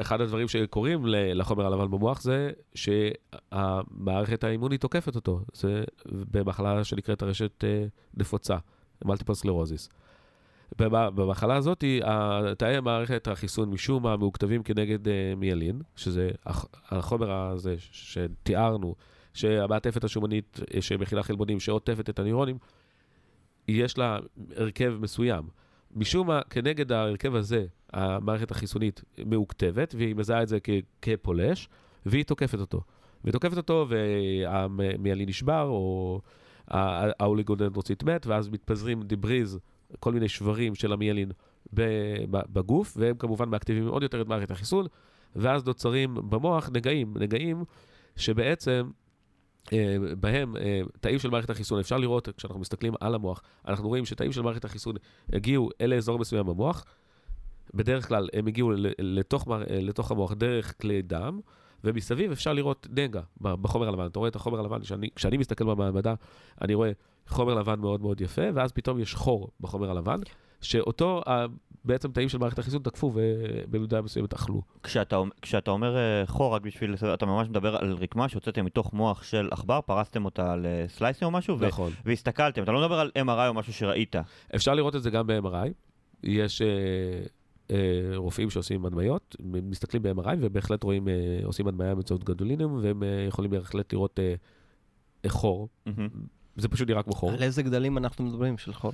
[0.00, 5.40] אחד הדברים שקורים לחומר הלבן במוח זה שהמערכת האימונית תוקפת אותו.
[5.52, 7.84] זה במחלה שנקראת הרשת אה,
[8.16, 8.56] נפוצה,
[9.04, 9.88] multiple sclerosis.
[10.78, 11.84] במ- במחלה הזאת,
[12.58, 18.94] תאי מערכת החיסון משום מה מאוקטבים כנגד אה, מיילין, שזה הח- החומר הזה שתיארנו,
[19.34, 22.58] שהמעטפת השומנית שמכילה חלבונים שעוטפת את הנוירונים,
[23.68, 24.18] יש לה
[24.56, 25.44] הרכב מסוים.
[25.96, 30.70] משום מה, כנגד ההרכב הזה, המערכת החיסונית מאוקטבת, והיא מזהה את זה כ-
[31.02, 31.68] כפולש,
[32.06, 32.80] והיא תוקפת אותו.
[33.24, 36.20] והיא תוקפת אותו, והמיילין נשבר, או
[36.68, 39.58] ה- האוליגודנדרוצית מת, ואז מתפזרים דיבריז,
[40.00, 40.92] כל מיני שברים של
[41.74, 44.86] ב- בגוף, והם כמובן מאקטיבים עוד יותר את מערכת החיסון,
[45.36, 47.64] ואז נוצרים במוח נגעים, נגעים
[48.16, 48.90] שבעצם
[50.20, 54.32] בהם אה, תאים של מערכת החיסון, אפשר לראות, כשאנחנו מסתכלים על המוח, אנחנו רואים שתאים
[54.32, 54.94] של מערכת החיסון
[55.32, 56.84] הגיעו אל אזור מסוים במוח,
[57.74, 61.40] בדרך כלל הם הגיעו לתוך, אה, לתוך המוח דרך כלי דם,
[61.84, 62.86] ומסביב אפשר לראות
[63.40, 64.06] ב- בחומר הלבן.
[64.06, 66.14] אתה רואה את החומר הלבן, שאני, כשאני מסתכל במעבדה,
[66.60, 66.92] אני רואה
[67.26, 70.20] חומר לבן מאוד מאוד יפה, ואז פתאום יש חור בחומר הלבן,
[70.60, 71.22] שאותו
[71.84, 74.62] בעצם תאים של מערכת החיסון תקפו ובמידה מסוימת אכלו.
[74.82, 78.92] כשאתה, כשאתה אומר אה, חור, רק בשביל לסדר, אתה ממש מדבר על רקמה שהוצאתם מתוך
[78.92, 81.92] מוח של עכבר, פרסתם אותה על סלייסים או משהו, ו- נכון.
[82.04, 82.62] והסתכלתם.
[82.62, 84.16] אתה לא מדבר על MRI או משהו שראית.
[84.54, 85.68] אפשר לראות את זה גם ב-MRI.
[86.22, 86.66] יש אה,
[87.70, 91.14] אה, רופאים שעושים הדמיות, מסתכלים ב-MRI ובהחלט רואים, אה,
[91.44, 95.68] עושים הדמיה באמצעות גדולינים, והם אה, יכולים בהחלט לראות אה, חור.
[95.86, 96.08] מהמם.
[96.56, 97.30] זה פשוט נראה כמו חור.
[97.30, 98.92] על איזה גדלים אנחנו מדברים של חור?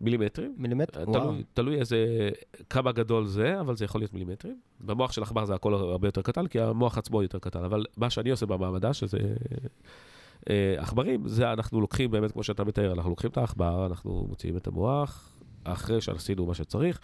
[0.00, 0.54] מילימטרים.
[0.56, 1.00] מילימטר?
[1.00, 1.22] אה, וואו.
[1.22, 2.30] תלוי, תלוי איזה,
[2.70, 4.60] כמה גדול זה, אבל זה יכול להיות מילימטרים.
[4.80, 7.64] במוח של עכבר זה הכל הרבה יותר קטן, כי המוח עצמו יותר קטן.
[7.64, 9.18] אבל מה שאני עושה במעבדה, שזה
[10.50, 14.56] אה, עכברים, זה אנחנו לוקחים באמת, כמו שאתה מתאר, אנחנו לוקחים את העכבר, אנחנו מוציאים
[14.56, 17.00] את המוח, אחרי שעשינו מה שצריך,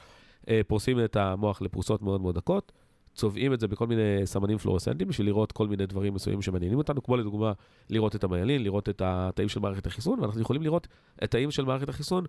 [0.48, 2.72] אה, פורסים את המוח לפרוסות מאוד מאוד דקות,
[3.14, 7.03] צובעים את זה בכל מיני סמנים פלורסנטיים בשביל לראות כל מיני דברים מסוימים שמעניינים אותנו,
[7.03, 7.53] כמו לדוגמה
[7.90, 10.88] לראות את המיילין, לראות את התאים של מערכת החיסון, ואנחנו יכולים לראות
[11.24, 12.24] את תאים של מערכת החיסון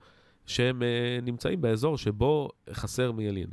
[0.46, 3.48] שהם אה, נמצאים באזור שבו חסר מיילין.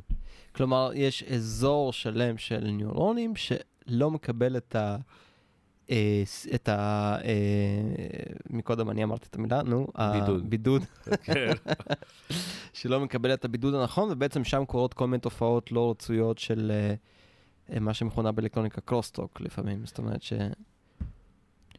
[0.53, 4.97] כלומר, יש אזור שלם של ניורונים שלא מקבל את ה...
[5.91, 6.23] אה,
[6.55, 7.17] את ה...
[7.25, 7.33] אה,
[8.51, 9.87] מקודם אני אמרתי את המילה, נו.
[10.13, 10.45] בידוד.
[10.45, 10.83] הבידוד.
[11.23, 11.53] כן.
[12.73, 16.73] שלא מקבל את הבידוד הנכון, ובעצם שם קורות כל מיני תופעות לא רצויות של
[17.81, 19.87] מה שמכונה באלקטרוניקה קרוסטוק לפעמים.
[19.87, 20.33] זאת אומרת ש...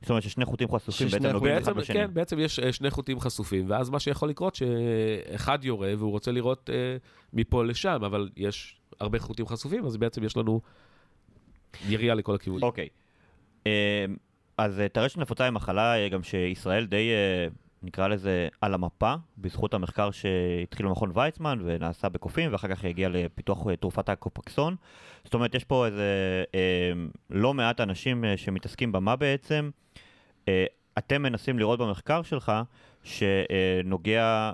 [0.01, 1.95] זאת אומרת ששני חוטים חשופים בעצם נוגעים אחד בשני.
[1.95, 6.31] כן, בעצם יש אה, שני חוטים חשופים, ואז מה שיכול לקרות שאחד יורה והוא רוצה
[6.31, 6.97] לראות אה,
[7.33, 10.61] מפה לשם, אבל יש הרבה חוטים חשופים, אז בעצם יש לנו
[11.89, 12.63] ירייה לכל הכיוונים.
[12.63, 12.87] אוקיי.
[13.67, 14.05] אה,
[14.57, 17.47] אז אה, טרשת נפוצה היא מחלה אה, גם שישראל די אה,
[17.83, 23.67] נקרא לזה, על המפה, בזכות המחקר שהתחיל במכון ויצמן ונעשה בקופים, ואחר כך הגיע לפיתוח
[23.67, 24.75] אה, תרופת הקופקסון.
[25.23, 26.91] זאת אומרת, יש פה איזה אה,
[27.29, 29.69] לא מעט אנשים אה, שמתעסקים במה בעצם.
[30.47, 30.65] אה,
[30.97, 32.51] אתם מנסים לראות במחקר שלך
[33.03, 34.51] שנוגע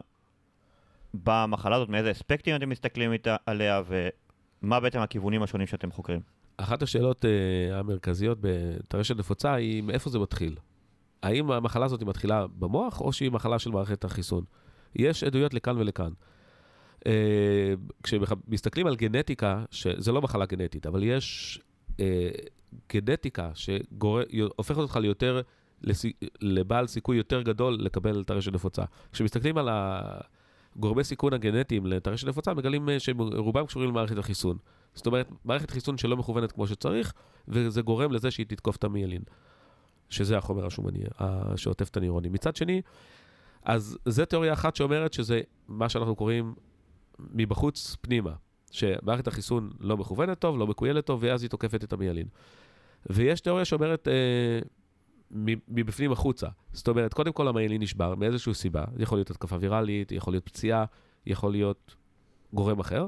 [1.14, 3.82] במחלה הזאת, מאיזה אספקטים אתם מסתכלים איתה, עליה,
[4.62, 6.20] ומה בעצם הכיוונים השונים שאתם חוקרים.
[6.58, 7.28] אחת השאלות uh,
[7.74, 10.56] המרכזיות בטרשת נפוצה היא מאיפה זה מתחיל.
[11.26, 14.44] האם המחלה הזאת מתחילה במוח, או שהיא מחלה של מערכת החיסון?
[14.96, 16.12] יש עדויות לכאן ולכאן.
[17.00, 17.08] Uh,
[18.04, 21.60] כשמסתכלים על גנטיקה, שזה לא מחלה גנטית, אבל יש
[21.92, 22.02] uh,
[22.94, 25.42] גנטיקה שהופכת אותך ליותר,
[25.82, 26.06] לס...
[26.42, 28.84] לבעל סיכוי יותר גדול לקבל טרשת נפוצה.
[29.12, 34.58] כשמסתכלים על הגורמי סיכון הגנטיים לטרשת נפוצה, מגלים שהם רובם קשורים למערכת החיסון.
[34.94, 37.14] זאת אומרת, מערכת חיסון שלא מכוונת כמו שצריך,
[37.48, 39.22] וזה גורם לזה שהיא תתקוף את המיילין,
[40.16, 41.00] שזה החומר השומני
[41.56, 42.34] שעוטף את הנוירונים.
[42.34, 42.82] מצד שני,
[43.64, 46.56] אז זו תיאוריה אחת שאומרת שזה מה שאנחנו קוראים
[47.20, 48.34] מבחוץ פנימה,
[48.72, 52.28] שמערכת החיסון לא מכוונת טוב, לא מקוילת טוב, ואז היא תוקפת את המיילין.
[53.10, 54.60] ויש תיאוריה שאומרת אה,
[55.68, 56.48] מבפנים החוצה.
[56.74, 60.86] זאת אומרת, קודם כל המיילין נשבר מאיזושהי סיבה, יכול להיות התקפה ויראלית, יכול להיות פציעה,
[61.26, 61.96] יכול להיות
[62.54, 63.08] גורם אחר.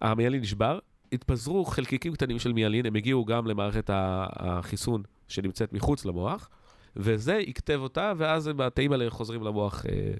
[0.00, 0.78] המיילין נשבר,
[1.12, 6.48] התפזרו חלקיקים קטנים של מיאלין, הם הגיעו גם למערכת החיסון שנמצאת מחוץ למוח,
[6.96, 9.86] וזה יכתב אותה, ואז התאים האלה חוזרים למוח.
[9.86, 10.12] אה,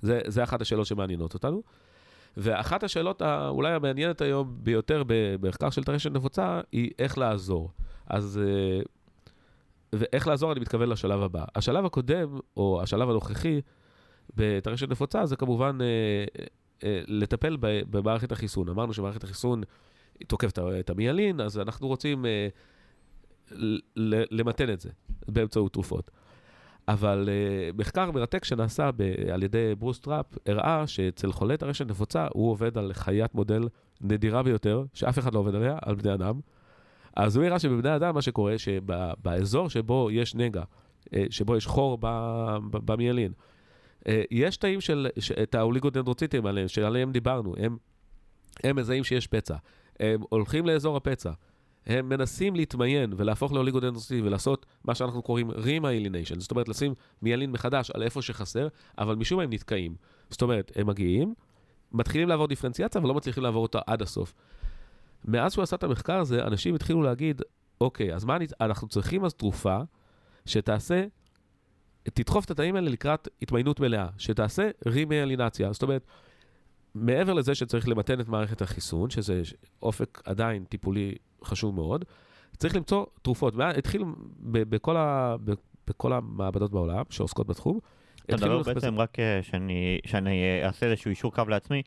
[0.00, 1.62] זה, זה אחת השאלות שמעניינות אותנו.
[2.36, 7.70] ואחת השאלות אולי המעניינת היום ביותר במחקר של טרשת נפוצה, היא איך לעזור.
[8.06, 8.40] אז...
[8.42, 8.82] אה,
[9.92, 11.44] ואיך לעזור, אני מתכוון לשלב הבא.
[11.54, 13.60] השלב הקודם, או השלב הנוכחי,
[14.36, 15.86] בטרשת נפוצה, זה כמובן אה,
[16.84, 18.68] אה, לטפל במערכת החיסון.
[18.68, 19.62] אמרנו שמערכת החיסון
[20.26, 22.48] תוקפת את המיילין, אז אנחנו רוצים אה,
[24.30, 24.90] למתן את זה
[25.28, 26.10] באמצעות תרופות.
[26.88, 32.26] אבל אה, מחקר מרתק שנעשה ב- על ידי ברוס טראפ הראה שאצל חולי טרשת נפוצה
[32.32, 33.68] הוא עובד על חיית מודל
[34.00, 36.40] נדירה ביותר, שאף אחד לא עובד עליה, על בני אדם.
[37.16, 40.62] אז הוא הראה שבבני אדם מה שקורה, שבאזור שבו יש נגע,
[41.30, 41.98] שבו יש חור
[42.72, 43.32] במיילין,
[44.08, 45.08] אה, יש תאים של,
[45.42, 47.76] את האוליגודנדרוציטים עליהם, שעליהם דיברנו, הם,
[48.64, 49.56] הם מזהים שיש פצע.
[50.00, 51.30] הם הולכים לאזור הפצע.
[51.86, 57.90] הם מנסים להתמיין ולהפוך לאוליגודנדרוציטים ולעשות מה שאנחנו קוראים remyelination, זאת אומרת לשים מיילין מחדש
[57.90, 58.68] על איפה שחסר,
[58.98, 59.94] אבל משום מה הם נתקעים.
[60.30, 61.34] זאת אומרת, הם מגיעים,
[61.92, 64.34] מתחילים לעבור דיפרנציאציה, אבל לא מצליחים לעבור אותה עד הסוף.
[65.24, 67.42] מאז שהוא עשה את המחקר הזה, אנשים התחילו להגיד,
[67.80, 69.78] אוקיי, אז מה אני, אנחנו צריכים אז תרופה
[70.46, 71.04] שתעשה
[72.02, 75.72] תדחוף את התאים האלה לקראת התמיינות מלאה, שתעשה רימיאלינציה.
[75.72, 76.06] זאת אומרת,
[76.94, 79.42] מעבר לזה שצריך למתן את מערכת החיסון, שזה
[79.82, 81.14] אופק עדיין טיפולי
[81.44, 82.04] חשוב מאוד,
[82.56, 83.54] צריך למצוא תרופות.
[83.58, 84.04] התחיל
[84.40, 85.36] בכל, ה,
[85.86, 87.78] בכל המעבדות בעולם שעוסקות בתחום.
[88.26, 91.82] אתה מדבר בעצם רק אה, שאני, שאני אה, אעשה איזשהו אישור קו לעצמי,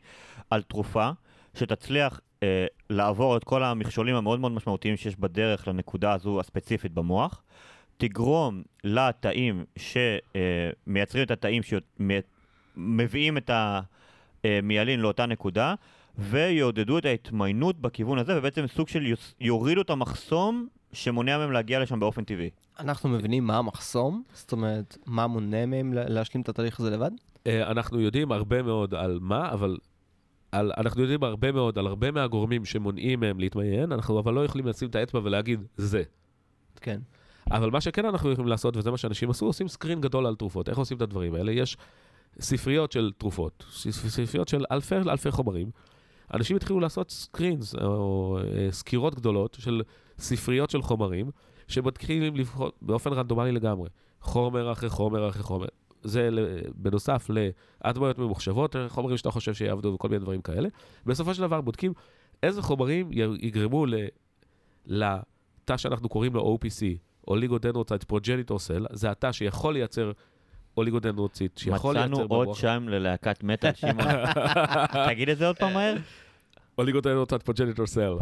[0.50, 1.10] על תרופה
[1.54, 7.42] שתצליח אה, לעבור את כל המכשולים המאוד מאוד משמעותיים שיש בדרך לנקודה הזו הספציפית במוח,
[7.96, 13.50] תגרום לתאים שמייצרים את התאים שמביאים את
[14.58, 15.74] המיילין לאותה נקודה,
[16.18, 22.00] ויעודדו את ההתמיינות בכיוון הזה, ובעצם סוג של יורידו את המחסום שמונע מהם להגיע לשם
[22.00, 22.50] באופן טבעי.
[22.78, 24.22] אנחנו מבינים מה המחסום?
[24.34, 27.10] זאת אומרת, מה מונע מהם להשלים את התהליך הזה לבד?
[27.46, 29.76] אה, אנחנו יודעים הרבה מאוד על מה, אבל
[30.52, 34.66] על, אנחנו יודעים הרבה מאוד על הרבה מהגורמים שמונעים מהם להתמיין, אנחנו אבל לא יכולים
[34.66, 36.02] לשים את האצבע ולהגיד, זה.
[36.80, 37.00] כן.
[37.50, 40.68] אבל מה שכן אנחנו יכולים לעשות, וזה מה שאנשים עשו, עושים סקרין גדול על תרופות.
[40.68, 41.52] איך עושים את הדברים האלה?
[41.52, 41.76] יש
[42.40, 45.70] ספריות של תרופות, ספריות של אלפי אלפי חומרים.
[46.34, 49.82] אנשים התחילו לעשות סקרינס, או אה, סקירות גדולות של
[50.18, 51.30] ספריות של חומרים,
[51.68, 53.88] שמתחילים לבחור באופן רנדומלי לגמרי,
[54.20, 55.66] חומר אחרי חומר אחרי חומר.
[56.02, 56.28] זה
[56.74, 57.30] בנוסף
[57.84, 60.68] להדמיות ממוחשבות, חומרים שאתה חושב שיעבדו וכל מיני דברים כאלה.
[61.06, 61.92] בסופו של דבר בודקים
[62.42, 63.10] איזה חומרים
[63.40, 63.86] יגרמו
[64.86, 66.82] לתא שאנחנו קוראים לו OPC,
[67.28, 70.12] oligodendrocyte progenitor cell, זה התא שיכול לייצר
[70.76, 72.24] אוליגודנדרוציט, שיכול לייצר במוח.
[72.24, 74.12] מצאנו עוד שם ללהקת מטאל, שמעון.
[75.08, 75.94] תגיד את זה עוד פעם מהר.
[76.78, 78.12] oligodendrocyte progenitor cell.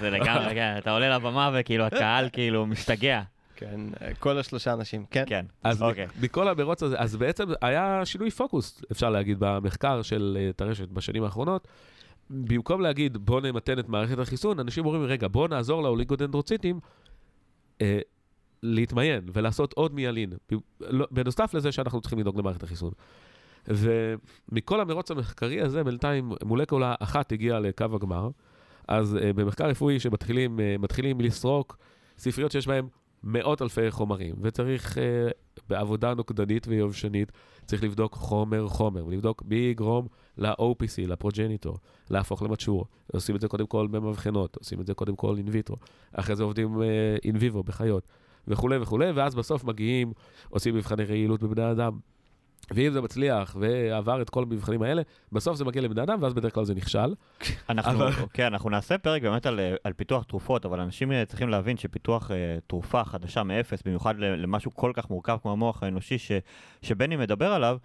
[0.00, 3.22] זה לגמרי, כן, אתה עולה לבמה וכאילו הקהל כאילו משתגע.
[3.56, 3.80] כן,
[4.18, 5.24] כל השלושה אנשים, כן.
[5.26, 6.06] כן, אז אוקיי.
[6.20, 11.24] מכל המרוץ הזה, אז בעצם היה שינוי פוקוס, אפשר להגיד, במחקר של אה, טרשת בשנים
[11.24, 11.68] האחרונות.
[12.30, 16.80] במקום להגיד, בוא נמתן את מערכת החיסון, אנשים אומרים, רגע, בוא נעזור לאוליגודנדרוציטים
[17.80, 17.98] אה,
[18.62, 20.32] להתמיין ולעשות עוד מיילין,
[20.80, 22.92] לא, בנוסף לזה שאנחנו צריכים לדאוג למערכת החיסון.
[23.68, 28.28] ומכל המרוץ המחקרי הזה, בינתיים מולקולה אחת הגיעה לקו הגמר.
[28.88, 31.76] אז uh, במחקר רפואי שמתחילים uh, לסרוק
[32.18, 32.86] ספריות שיש בהן
[33.24, 35.28] מאות אלפי חומרים, וצריך אה,
[35.68, 37.32] בעבודה נוקדנית ויובשנית,
[37.66, 40.06] צריך לבדוק חומר-חומר, ולבדוק מי יגרום
[40.38, 41.78] ל-OPC, לפרוג'ניטור,
[42.10, 42.86] להפוך למצ'ור.
[43.12, 45.76] עושים את זה קודם כל במבחנות, עושים את זה קודם כל אין ויטרו,
[46.12, 46.82] אחרי זה עובדים
[47.24, 48.06] אין ויבו בחיות,
[48.48, 50.12] וכולי וכולי, ואז בסוף מגיעים,
[50.48, 51.98] עושים מבחני רעילות בבני אדם.
[52.70, 56.54] ואם זה מצליח ועבר את כל המבחנים האלה, בסוף זה מגיע לבני אדם, ואז בדרך
[56.54, 57.14] כלל זה נכשל.
[57.68, 61.76] אנחנו, כן, אנחנו נעשה פרק באמת על, על פיתוח תרופות, אבל אנשים אה, צריכים להבין
[61.76, 62.34] שפיתוח uh,
[62.66, 66.32] תרופה חדשה מאפס, במיוחד למשהו כל כך מורכב כמו המוח האנושי, ש,
[66.82, 67.78] שבני מדבר עליו,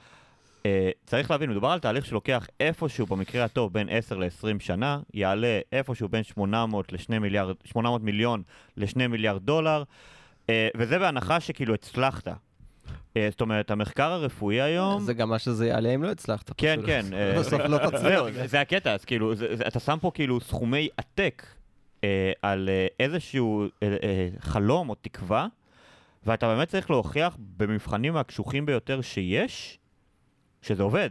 [0.63, 0.65] uh,
[1.05, 6.09] צריך להבין, מדובר על תהליך שלוקח איפשהו, במקרה הטוב, בין 10 ל-20 שנה, יעלה איפשהו
[6.09, 8.43] בין 800, ל מיליארד, 800 מיליון
[8.77, 9.83] ל-2 מיליארד דולר,
[10.77, 12.27] וזה בהנחה שכאילו הצלחת.
[13.17, 15.01] אה, זאת אומרת, המחקר הרפואי היום...
[15.01, 16.51] זה גם מה שזה יעלה אם לא הצלחת.
[16.57, 17.05] כן, כן.
[17.13, 18.45] אה, בסוף לא תצליח.
[18.45, 19.33] זה הקטע, אז כאילו,
[19.67, 21.45] אתה שם פה כאילו סכומי עתק
[22.03, 22.69] אה, על
[22.99, 23.65] איזשהו
[24.39, 25.47] חלום או תקווה,
[26.25, 29.79] ואתה באמת צריך להוכיח במבחנים הקשוחים ביותר שיש,
[30.61, 31.09] שזה עובד.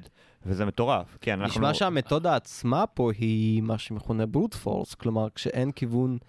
[0.49, 1.61] וזה מטורף, כן, אנחנו...
[1.61, 6.29] נשמע שהמתודה עצמה פה היא מה שמכונה ברוט פורס, כלומר כשאין כיוון אה,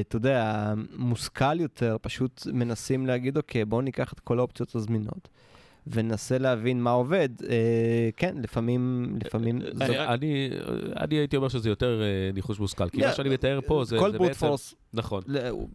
[0.00, 5.28] אתה יודע, מושכל יותר, פשוט מנסים להגיד, אוקיי, בואו ניקח את כל האופציות הזמינות.
[5.90, 7.28] וננסה להבין מה עובד.
[7.48, 9.62] אה, כן, לפעמים, לפעמים...
[9.62, 9.94] אה, זו...
[9.94, 10.50] אני,
[10.96, 13.98] אני הייתי אומר שזה יותר אה, ניחוש מושכל, כי yeah, מה שאני מתאר פה זה,
[13.98, 14.46] כל זה בעצם...
[14.46, 15.22] פורס, נכון.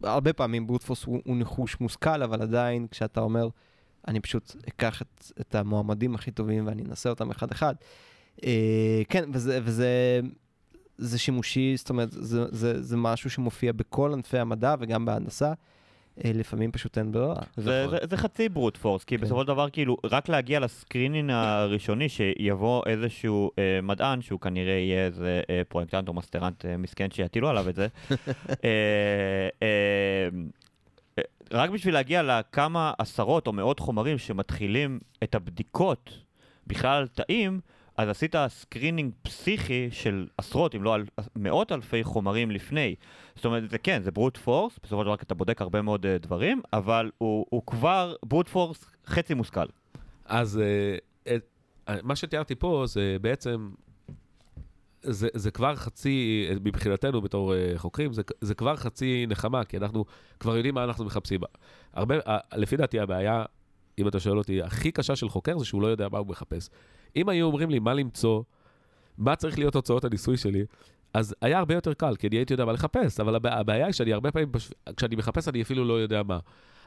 [0.04, 3.48] הרבה פעמים ברוטפורס הוא, הוא ניחוש מושכל, אבל עדיין כשאתה אומר,
[4.08, 7.76] אני פשוט אקח את, את המועמדים הכי טובים ואני אנסה אותם אחד-אחד.
[8.46, 10.20] אה, כן, וזה, וזה
[10.98, 15.54] זה שימושי, זאת אומרת, זה, זה, זה משהו שמופיע בכל ענפי המדע וגם בהנדסה.
[16.26, 17.36] אה, לפעמים פשוט אין ברירה.
[17.58, 18.00] זה, נכון.
[18.00, 19.24] זה, זה חצי brute force, כי כן.
[19.24, 24.74] בסופו של דבר, כאילו, רק להגיע ל screening הראשוני, שיבוא איזשהו אה, מדען, שהוא כנראה
[24.74, 27.88] יהיה איזה אה, פרויקטנט או מסטרנט אה, מסכן שיטילו עליו את זה,
[28.66, 30.30] אה, אה,
[31.52, 36.10] רק בשביל להגיע לכמה עשרות או מאות חומרים שמתחילים את הבדיקות
[36.68, 37.60] בכלל על תאים,
[37.98, 42.96] אז עשית screening פסיכי של עשרות, אם לא על, מאות אלפי חומרים לפני.
[43.36, 46.10] זאת אומרת, זה כן, זה brute force, בסופו של דבר אתה בודק הרבה מאוד אה,
[46.22, 49.66] דברים, אבל הוא, הוא כבר brute force חצי מושכל.
[50.26, 51.46] אז אה, את,
[52.04, 53.70] מה שתיארתי פה זה בעצם,
[55.02, 60.06] זה, זה כבר חצי, מבחינתנו בתור אה, חוקרים, זה, זה כבר חצי נחמה, כי אנחנו
[60.40, 61.40] כבר יודעים מה אנחנו מחפשים.
[61.94, 63.46] הרבה, uh, לפי דעתי הבעיה,
[64.00, 66.70] אם אתה שואל אותי, הכי קשה של חוקר זה שהוא לא יודע מה הוא מחפש.
[67.16, 68.44] אם היו אומרים לי מה למצוא,
[69.18, 70.66] מה צריך להיות תוצאות הניסוי שלי,
[71.14, 74.14] אז היה הרבה יותר קל, כי אני הייתי יודע מה לחפש, אבל הבעיה היא שאני
[74.14, 74.52] הרבה פעמים,
[74.98, 76.40] כשאני מחפש אני אפילו לא יודע מה.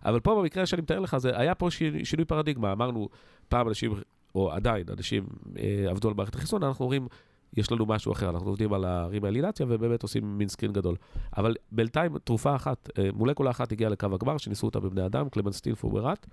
[0.04, 1.68] אבל פה במקרה שאני מתאר לך, זה היה פה
[2.04, 2.72] שינוי פרדיגמה.
[2.72, 3.08] אמרנו,
[3.48, 3.92] פעם אנשים,
[4.34, 5.26] או עדיין, אנשים
[5.58, 7.08] אה, עבדו על מערכת החיסון, אנחנו אומרים,
[7.56, 10.96] יש לנו משהו אחר, אנחנו עובדים על הרימלינציה ובאמת עושים מין סקרין גדול.
[11.36, 15.74] אבל בינתיים תרופה אחת, אה, מולקולה אחת הגיעה לקו הגמר, שניסו אותה בבני אדם, קלמנסטין
[15.74, 16.26] פוברת,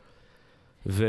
[0.86, 1.06] ו...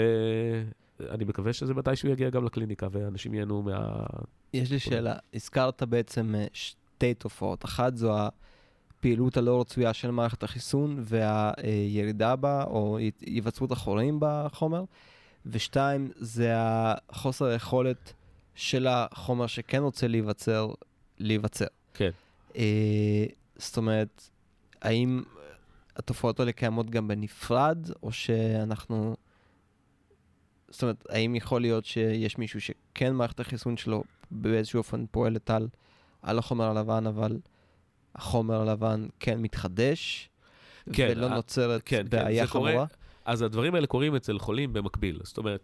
[1.01, 4.07] אני מקווה שזה מתישהו יגיע גם לקליניקה, ואנשים ייהנו מה...
[4.53, 7.64] יש לי שאלה, הזכרת בעצם אה, שתי תופעות.
[7.64, 14.84] אחת זו הפעילות הלא רצויה של מערכת החיסון והירידה בה, או היווצרות החורים בחומר,
[15.47, 18.12] ושתיים, זה החוסר היכולת
[18.55, 20.70] של החומר שכן רוצה להיווצר,
[21.18, 21.66] להיווצר.
[21.95, 22.11] כן.
[22.57, 23.26] אה,
[23.57, 24.30] זאת אומרת,
[24.82, 25.22] האם
[25.97, 29.16] התופעות האלה קיימות גם בנפרד, או שאנחנו
[30.74, 35.68] זאת אומרת, האם יכול להיות שיש מישהו שכן מערכת החיסון שלו באיזשהו אופן פועלת על,
[36.22, 37.38] על החומר הלבן, אבל
[38.14, 40.30] החומר הלבן כן מתחדש,
[40.92, 42.72] כן, ולא ה- נוצרת כן, כן בעיה כן, חמורה?
[42.72, 42.86] קורה,
[43.24, 45.20] אז הדברים האלה קורים אצל חולים במקביל.
[45.22, 45.60] זאת אומרת,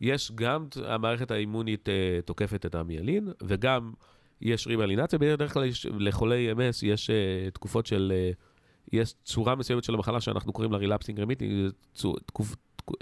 [0.00, 3.92] יש גם המערכת האימונית uh, תוקפת את המיילין, וגם
[4.40, 5.18] יש רימיאלינציה.
[5.18, 8.12] בדרך כלל יש, לחולי MS יש uh, תקופות של...
[8.12, 8.36] Uh,
[8.92, 11.70] יש צורה מסוימת של המחלה שאנחנו קוראים לה relapsing remitting,
[12.26, 12.54] תקופ,
[12.90, 12.96] uh,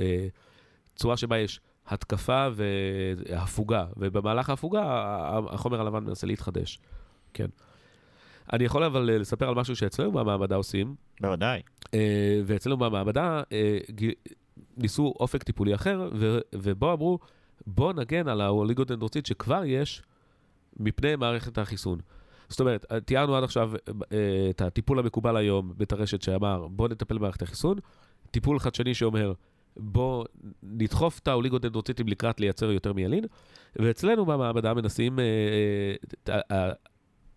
[0.96, 4.82] צורה שבה יש התקפה והפוגה, ובמהלך ההפוגה
[5.50, 6.78] החומר הלבן מנסה להתחדש.
[7.34, 7.46] כן.
[8.52, 10.94] אני יכול אבל אה, לספר על משהו שאצלנו במעבדה עושים.
[11.20, 11.62] בוודאי.
[11.94, 13.78] אה, ואצלנו במעבדה אה,
[14.76, 16.10] ניסו אפיק טיפולי אחר,
[16.54, 17.18] ובו אמרו,
[17.66, 20.02] בוא נגן על האוליגודנדרוציט שכבר יש
[20.76, 21.98] מפני מערכת החיסון.
[22.48, 23.72] זאת אומרת, תיארנו עד עכשיו
[24.50, 27.78] את הטיפול המקובל היום בטרשת שאמר, בוא נטפל במערכת החיסון,
[28.30, 29.32] טיפול חדשני שאומר,
[29.76, 30.24] בוא
[30.62, 33.24] נדחוף את האוליגודנדרוציטים לקראת לייצר יותר מיילין,
[33.76, 35.24] ואצלנו במעבדה מנסים, אה,
[36.28, 36.72] אה, אה,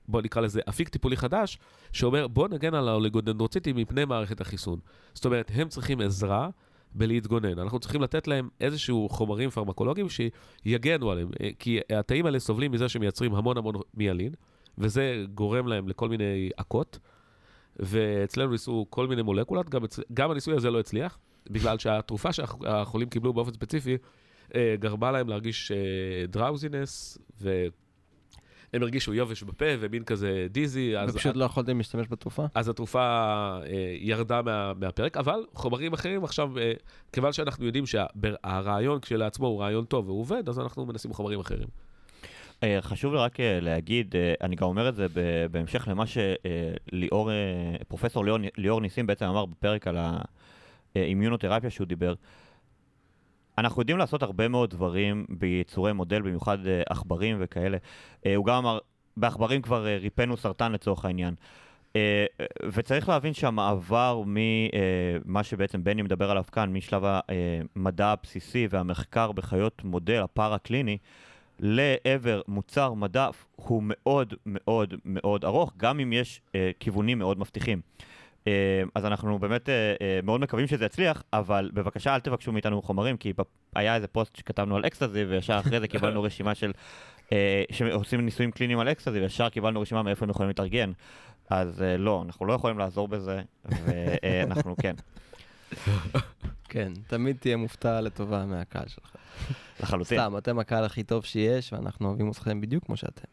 [0.07, 1.57] בוא נקרא לזה אפיק טיפולי חדש,
[1.91, 4.79] שאומר בוא נגן על האוליגודנדרוציטים מפני מערכת החיסון.
[5.13, 6.49] זאת אומרת, הם צריכים עזרה
[6.93, 7.59] בלהתגונן.
[7.59, 11.29] אנחנו צריכים לתת להם איזשהו חומרים פרמקולוגיים שיגנו עליהם,
[11.59, 14.33] כי התאים האלה סובלים מזה שמייצרים המון המון מיילין,
[14.77, 16.99] וזה גורם להם לכל מיני עקות.
[17.79, 19.81] ואצלנו ניסו כל מיני מולקולות, גם.
[20.13, 21.17] גם הניסוי הזה לא הצליח,
[21.49, 23.97] בגלל שהתרופה שהחולים קיבלו באופן ספציפי,
[24.55, 25.71] אה, גרמה להם להרגיש
[26.29, 27.67] דראוזינס, ו...
[28.73, 30.93] הם הרגישו יובש בפה ומין כזה דיזי.
[31.09, 32.45] ופשוט לא יכולתם להשתמש בתרופה?
[32.55, 36.73] אז התרופה אה, ירדה מה, מהפרק, אבל חומרים אחרים עכשיו, אה,
[37.13, 41.67] כיוון שאנחנו יודעים שהרעיון כשלעצמו הוא רעיון טוב והוא עובד, אז אנחנו מנסים חומרים אחרים.
[42.63, 45.07] אה, חשוב לי רק אה, להגיד, אה, אני גם אומר את זה
[45.51, 47.29] בהמשך למה שליאור,
[47.87, 49.97] פרופסור ליאור, ליאור ניסים בעצם אמר בפרק על
[50.95, 52.13] האימיונותרפיה שהוא דיבר.
[53.57, 56.57] אנחנו יודעים לעשות הרבה מאוד דברים ביצורי מודל, במיוחד
[56.89, 57.77] עכברים וכאלה.
[58.35, 58.79] הוא גם אמר,
[59.17, 61.35] בעכברים כבר ריפאנו סרטן לצורך העניין.
[62.63, 70.21] וצריך להבין שהמעבר ממה שבעצם בני מדבר עליו כאן, משלב המדע הבסיסי והמחקר בחיות מודל,
[70.21, 70.97] הפארה הקליני
[71.59, 77.81] לעבר מוצר מדף הוא מאוד מאוד מאוד ארוך, גם אם יש אה, כיוונים מאוד מבטיחים.
[78.47, 82.81] אה, אז אנחנו באמת אה, אה, מאוד מקווים שזה יצליח, אבל בבקשה אל תבקשו מאיתנו
[82.81, 83.33] חומרים, כי
[83.75, 86.71] היה איזה פוסט שכתבנו על אקסטזי, וישר אחרי זה קיבלנו רשימה של...
[87.71, 90.91] שעושים ניסויים קליניים על אקסטזי, וישר קיבלנו רשימה מאיפה הם יכולים להתארגן.
[91.49, 94.95] אז לא, אנחנו לא יכולים לעזור בזה, ואנחנו כן.
[96.63, 99.15] כן, תמיד תהיה מופתע לטובה מהקהל שלך.
[99.79, 100.17] לחלוטין.
[100.17, 103.27] סתם, אתם הקהל הכי טוב שיש, ואנחנו אוהבים אתכם בדיוק כמו שאתם.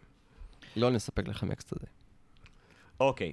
[0.76, 1.86] לא נספק לכם אקסטרה.
[3.00, 3.32] אוקיי.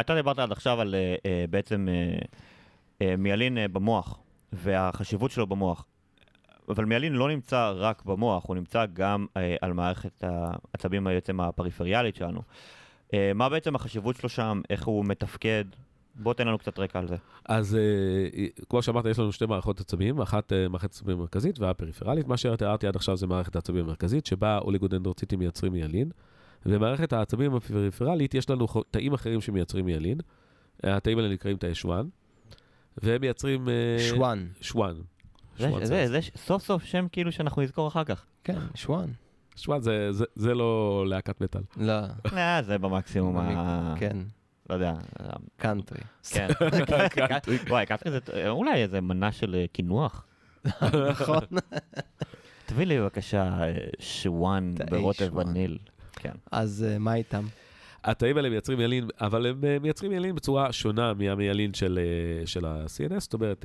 [0.00, 2.24] אתה דיברת עד עכשיו על uh, בעצם uh,
[2.98, 4.18] uh, מיילין uh, במוח,
[4.52, 5.84] והחשיבות שלו במוח.
[6.68, 12.16] אבל מיילין לא נמצא רק במוח, הוא נמצא גם uh, על מערכת העצבים בעצם הפריפריאלית
[12.16, 12.40] שלנו.
[13.08, 15.64] Uh, מה בעצם החשיבות שלו שם, איך הוא מתפקד,
[16.14, 17.16] בוא תן לנו קצת רקע על זה.
[17.44, 22.26] אז uh, כמו שאמרת, יש לנו שתי מערכות עצבים, אחת uh, מערכת עצבים מרכזית והפריפרלית.
[22.28, 26.10] מה שתיארתי עד עכשיו זה מערכת העצבים המרכזית, שבה אוליגודנדרוציטים מייצרים מיילין.
[26.66, 30.18] במערכת העצבים הפריפרלית יש לנו תאים אחרים שמייצרים מיילין.
[30.82, 32.08] התאים האלה נקראים תאי שואן,
[32.96, 33.68] והם מייצרים...
[33.98, 34.46] שואן.
[34.60, 34.94] שואן.
[35.58, 38.26] זה, זה, זה סוף סוף שם כאילו שאנחנו נזכור אחר כך.
[38.44, 39.10] כן, שואן.
[39.56, 41.62] שואן זה, זה, זה לא להקת מטאל.
[41.76, 42.00] לא.
[42.66, 43.94] זה במקסימום ה...
[43.98, 44.16] כן.
[44.70, 44.94] לא יודע.
[45.56, 46.00] קאנטרי.
[46.30, 46.48] כן.
[47.68, 50.26] וואי, קאנטרי זה אולי איזה מנה של אה, קינוח.
[51.10, 51.42] נכון.
[52.66, 55.78] תביא לי בבקשה אה, שואן ברוטב וניל.
[56.16, 56.34] כן.
[56.52, 57.44] אז אה, מה איתם?
[58.04, 61.98] התאים האלה מייצרים מיילין, אבל הם מייצרים מיילין בצורה שונה מהמיילין של,
[62.44, 63.64] של ה-CNS, זאת אומרת,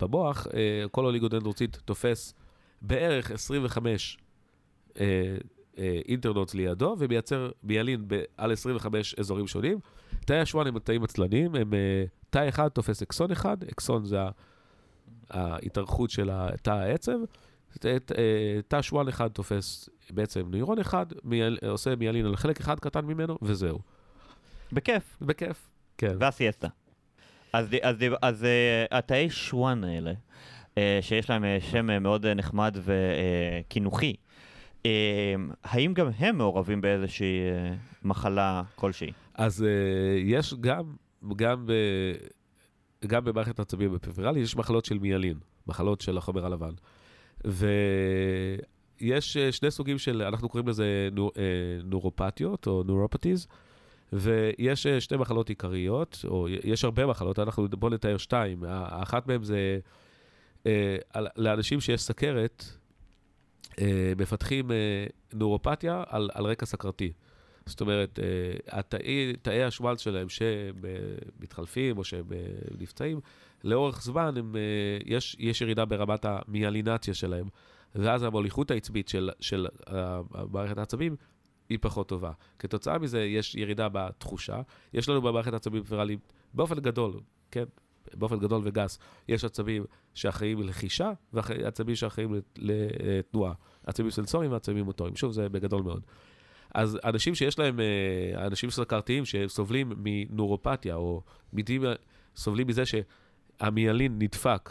[0.00, 0.46] במוח,
[0.90, 2.34] כל אוליגודנדרוציט תופס
[2.82, 4.18] בערך 25
[5.78, 9.78] אה, אינטרנוטס לידו, ומייצר מיילין על 25 אזורים שונים.
[10.26, 14.18] תאי השואן הם תאים עצלניים, הם אה, תא אחד תופס אקסון אחד, אקסון זה
[15.30, 16.30] ההתארכות של
[16.62, 17.18] תא העצב.
[17.84, 17.96] אה,
[18.68, 23.38] תא שואן אחד תופס בעצם נוירון אחד, מייל, עושה מיילין על חלק אחד קטן ממנו,
[23.42, 23.78] וזהו.
[24.72, 25.16] בכיף.
[25.20, 26.16] בכיף, כן.
[26.20, 26.68] והסיאסטה.
[27.52, 28.46] אז, אז, אז, אז
[28.90, 30.12] התאי שואן האלה,
[31.00, 34.14] שיש להם שם מאוד נחמד וקינוחי,
[34.84, 34.90] אמ,
[35.64, 39.12] האם גם הם מעורבים באיזושהי אה, מחלה כלשהי?
[39.34, 39.68] אז אה,
[40.18, 40.94] יש גם,
[41.36, 41.72] גם, ב,
[43.06, 46.72] גם במערכת העצבים בפריפרלי, יש מחלות של מיילין, מחלות של החומר הלבן.
[47.44, 48.60] ויש
[49.02, 51.32] אה, שני סוגים של, אנחנו קוראים לזה נור,
[51.84, 53.46] נורופתיות או נורופטיז,
[54.12, 58.64] ויש שתי מחלות עיקריות, או יש הרבה מחלות, אנחנו בואו נתאר שתיים.
[58.66, 59.78] האחת מהן זה
[61.36, 62.64] לאנשים שיש סכרת,
[63.80, 64.76] אה, מפתחים אה,
[65.32, 67.12] נורופתיה על, על רקע סכרתי.
[67.66, 72.24] זאת אומרת, אה, התאי, תאי השוואלץ שלהם שמתחלפים או שהם
[72.78, 73.20] נפצעים,
[73.64, 74.56] לאורך זמן הם,
[75.04, 77.46] יש, יש ירידה ברמת המיאלינציה שלהם,
[77.94, 79.66] ואז המוליכות העצבית של, של
[80.50, 81.16] מערכת העצבים
[81.68, 82.32] היא פחות טובה.
[82.58, 84.60] כתוצאה מזה יש ירידה בתחושה.
[84.94, 87.20] יש לנו במערכת העצבים פירלית באופן גדול,
[87.50, 87.64] כן,
[88.14, 89.84] באופן גדול וגס, יש עצבים
[90.14, 93.52] שאחראים לחישה ועצבים שאחראים לתנועה.
[93.86, 95.16] עצבים סנסוריים ועצבים מוטוריים.
[95.16, 96.02] שוב, זה בגדול מאוד.
[96.74, 101.22] אז אנשים שיש להם, אה, אנשים סכרתיים שסובלים מנורופתיה, או
[101.52, 101.82] מידים,
[102.36, 104.70] סובלים מזה שהמיילין נדפק,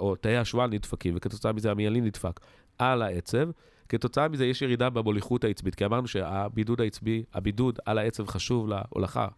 [0.00, 2.40] או תאי השועל נדפקים, וכתוצאה מזה המיילין נדפק
[2.78, 3.48] על העצב,
[3.88, 9.28] כתוצאה מזה יש ירידה במוליכות העצבית, כי אמרנו שהבידוד העצבי, הבידוד על העצב חשוב להולכה.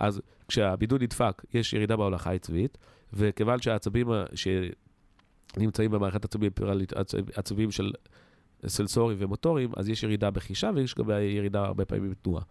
[0.00, 2.78] אז כשהבידוד נדפק, יש ירידה בהולכה העצבית,
[3.12, 6.52] וכיוון שהעצבים שנמצאים במערכת עצבים
[7.34, 7.92] עצבים של
[8.66, 12.42] סנסורים ומוטוריים, אז יש ירידה בחישה ויש גם ירידה הרבה פעמים בתנועה.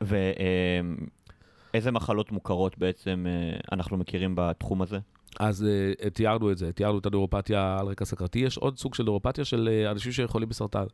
[0.00, 4.98] ואיזה מחלות מוכרות בעצם אה, אנחנו מכירים בתחום הזה?
[5.38, 8.38] אז uh, תיארנו את זה, תיארנו את הנורופתיה על רקע סכרתי.
[8.38, 10.84] יש עוד סוג של נורופתיה של uh, אנשים שחולים בסרטן.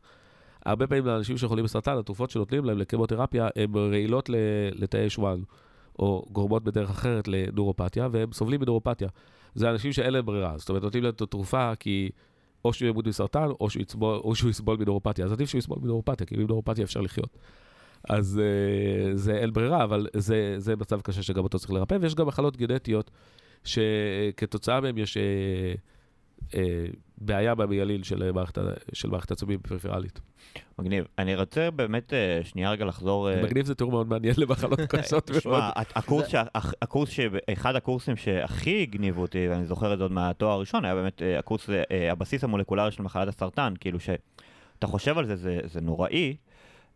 [0.65, 4.29] הרבה פעמים לאנשים שחולים בסרטן, התרופות שנותנים להם לקמותרפיה הן רעילות
[4.73, 5.41] לתאי שואן.
[5.99, 9.07] או גורמות בדרך אחרת לנורופתיה, והם סובלים מנורופתיה.
[9.55, 12.09] זה אנשים שאין להם ברירה, זאת אומרת, נותנים להם את התרופה כי
[12.65, 15.25] או שהוא ימות מסרטן, או שהוא יסבול, או שהוא יסבול מנורופתיה.
[15.25, 17.37] אז עדיף שהוא יסבול מנורופתיה, כי עם נורופתיה אפשר לחיות.
[18.09, 22.15] אז uh, זה אין ברירה, אבל זה, זה מצב קשה שגם אותו צריך לרפא, ויש
[22.15, 23.11] גם מחלות גנטיות
[23.65, 26.55] שכתוצאה מהן יש uh, uh,
[27.17, 28.57] בעיה במיילין של מערכת,
[28.93, 30.19] של מערכת עצבים פריפרלית.
[30.79, 31.05] מגניב.
[31.17, 32.13] אני רוצה באמת
[32.43, 33.29] שנייה רגע לחזור...
[33.43, 35.41] מגניב זה תיאור מאוד מעניין למחלות קשות מאוד.
[35.41, 35.69] שמע,
[36.81, 37.09] הקורס.
[37.53, 41.69] אחד הקורסים שהכי הגניבו אותי, ואני זוכר את זה עוד מהתואר הראשון, היה באמת הקורס,
[42.11, 46.35] הבסיס המולקולרי של מחלת הסרטן, כאילו שאתה חושב על זה, זה, זה נוראי.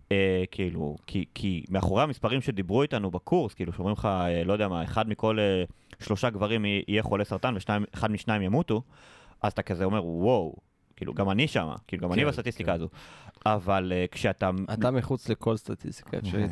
[0.10, 0.12] Uh,
[0.52, 4.84] כאילו, כי, כי מאחורי המספרים שדיברו איתנו בקורס, כאילו שאומרים לך, uh, לא יודע מה,
[4.84, 7.56] אחד מכל uh, שלושה גברים יהיה חולה סרטן
[7.94, 8.82] ואחד משניים ימותו,
[9.42, 10.56] אז אתה כזה אומר, וואו,
[10.96, 12.76] כאילו, גם אני שמה, כאילו, גם אני כן, בסטטיסטיקה כן.
[12.76, 12.88] הזו.
[13.46, 14.50] אבל כשאתה...
[14.74, 16.52] אתה מחוץ לכל סטטיסטיקה אפשרית,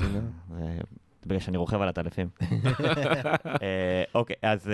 [1.26, 2.28] בגלל שאני רוכב על הטלפים.
[4.16, 4.72] אוקיי, אז,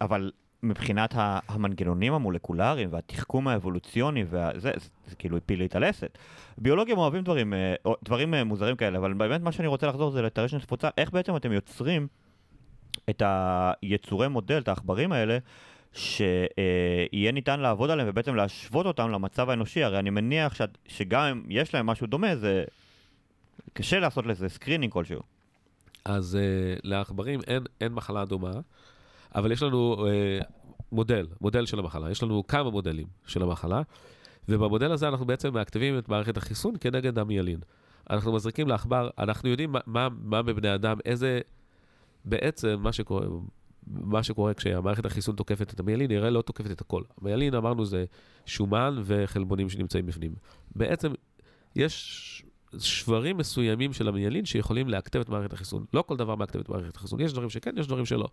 [0.00, 0.30] אבל
[0.62, 1.14] מבחינת
[1.48, 4.70] המנגנונים המולקולריים והתחכום האבולוציוני, וזה, זה,
[5.06, 6.18] זה כאילו הפיל לי את הלסת.
[6.58, 7.54] ביולוגים אוהבים דברים,
[8.04, 11.52] דברים מוזרים כאלה, אבל באמת מה שאני רוצה לחזור זה לטרשן תפוצה, איך בעצם אתם
[11.52, 12.06] יוצרים
[13.10, 15.38] את יצורי מודל, את העכברים האלה,
[15.92, 21.42] שיהיה ניתן לעבוד עליהם ובעצם להשוות אותם למצב האנושי, הרי אני מניח שאת, שגם אם
[21.48, 22.64] יש להם משהו דומה, זה
[23.72, 25.20] קשה לעשות לזה screening כלשהו.
[26.04, 28.52] אז uh, לעכברים אין, אין מחלה דומה,
[29.34, 30.44] אבל יש לנו uh,
[30.92, 32.10] מודל, מודל של המחלה.
[32.10, 33.82] יש לנו כמה מודלים של המחלה,
[34.48, 37.58] ובמודל הזה אנחנו בעצם מאקטיבים את מערכת החיסון כנגד המיילין.
[38.10, 41.40] אנחנו מזריקים לעכבר, אנחנו יודעים מה, מה, מה בבני אדם, איזה...
[42.24, 43.26] בעצם מה שקורה,
[43.86, 47.02] מה שקורה כשהמערכת החיסון תוקפת את המיילין, נראה לא תוקפת את הכל.
[47.20, 48.04] המיילין, אמרנו, זה
[48.46, 50.34] שומן וחלבונים שנמצאים בפנים.
[50.76, 51.12] בעצם
[51.76, 52.44] יש
[52.78, 55.84] שברים מסוימים של המיילין שיכולים להקטב את מערכת החיסון.
[55.92, 57.20] לא כל דבר מעקטב את מערכת החיסון.
[57.20, 58.28] יש דברים שכן, יש דברים שלא.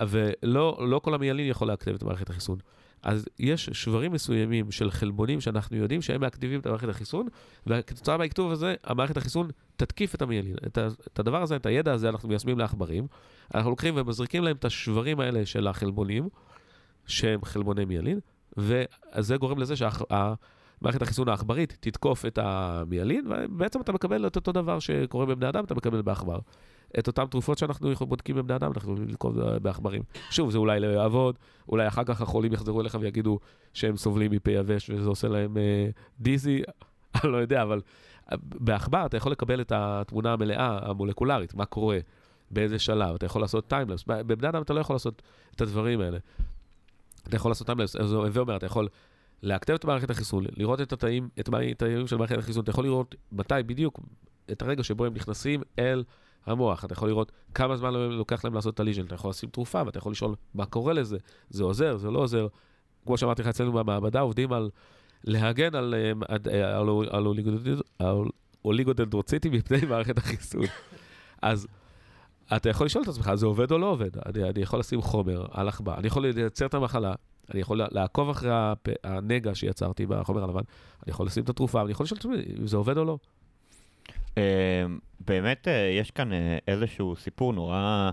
[0.00, 2.58] ולא לא כל המיילין יכול להקטב את מערכת החיסון.
[3.02, 7.26] אז יש שברים מסוימים של חלבונים שאנחנו יודעים שהם מאקטיבים את מערכת החיסון,
[7.66, 10.56] וכתוצאה מהכתוב הזה, המערכת החיסון תתקיף את המיילין.
[10.66, 10.78] את,
[11.12, 13.06] את הדבר הזה, את הידע הזה, אנחנו מיישמים לעכברים.
[13.54, 16.28] אנחנו לוקחים ומזריקים להם את השברים האלה של החלבונים,
[17.06, 18.20] שהם חלבוני מיילין,
[18.56, 24.78] וזה גורם לזה שמערכת החיסון העכברית תתקוף את המיילין, ובעצם אתה מקבל את אותו דבר
[24.78, 26.38] שקורה בבני אדם, אתה מקבל בעכבר.
[26.98, 30.02] את אותן תרופות שאנחנו בודקים בבני אדם, אנחנו יכולים לנקוב בעכברים.
[30.30, 31.38] שוב, זה אולי לא יעבוד,
[31.68, 33.38] אולי אחר כך החולים יחזרו אליך ויגידו
[33.74, 35.88] שהם סובלים מפה יבש וזה עושה להם אה,
[36.20, 36.62] דיזי,
[37.24, 37.80] אני לא יודע, אבל
[38.32, 41.98] אה, בעכבר אתה יכול לקבל את התמונה המלאה, המולקולרית, מה קורה,
[42.50, 44.04] באיזה שלב, אתה יכול לעשות טיימלפס.
[44.06, 45.22] בבני אדם אתה לא יכול לעשות
[45.56, 46.18] את הדברים האלה.
[47.28, 48.88] אתה יכול לעשות טיימלפס, הווה אומר, אתה יכול
[49.42, 53.14] להקטב את מערכת החיסון, לראות את התאים, את התאים של מערכת החיסון, אתה יכול לראות
[53.32, 54.00] מתי בדיוק,
[54.52, 56.04] את הרגע שבו הם נכנסים אל
[56.46, 56.84] המוח.
[56.84, 59.98] אתה יכול לראות כמה זמן לוקח להם לעשות את הליז'ן, אתה יכול לשים תרופה ואתה
[59.98, 61.16] יכול לשאול מה קורה לזה,
[61.50, 62.46] זה עוזר, זה לא עוזר.
[63.06, 64.70] כמו שאמרתי לך, אצלנו במעבדה עובדים על
[65.24, 65.94] להגן על,
[66.28, 67.26] על, על, על,
[67.98, 68.28] על
[68.64, 70.62] אוליגודנדרוציטים מפני מערכת החיסון.
[71.42, 71.66] אז
[72.56, 74.10] אתה יכול לשאול את עצמך, זה עובד או לא עובד?
[74.26, 77.14] אני, אני יכול לשים חומר על עכבר, אני יכול לייצר את המחלה,
[77.50, 78.50] אני יכול לעקוב אחרי
[79.04, 80.60] הנגע שיצרתי בחומר הלבן,
[81.04, 83.18] אני יכול לשים את התרופה, אני יכול לשאול את עצמי אם זה עובד או לא.
[84.36, 88.10] אמ, באמת אה, יש כאן אה, איזשהו סיפור נורא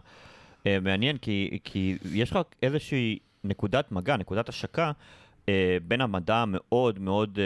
[0.67, 4.91] אה, מעניין, כי, כי יש לך איזושהי נקודת מגע, נקודת השקה.
[5.87, 7.39] בין המדע המאוד מאוד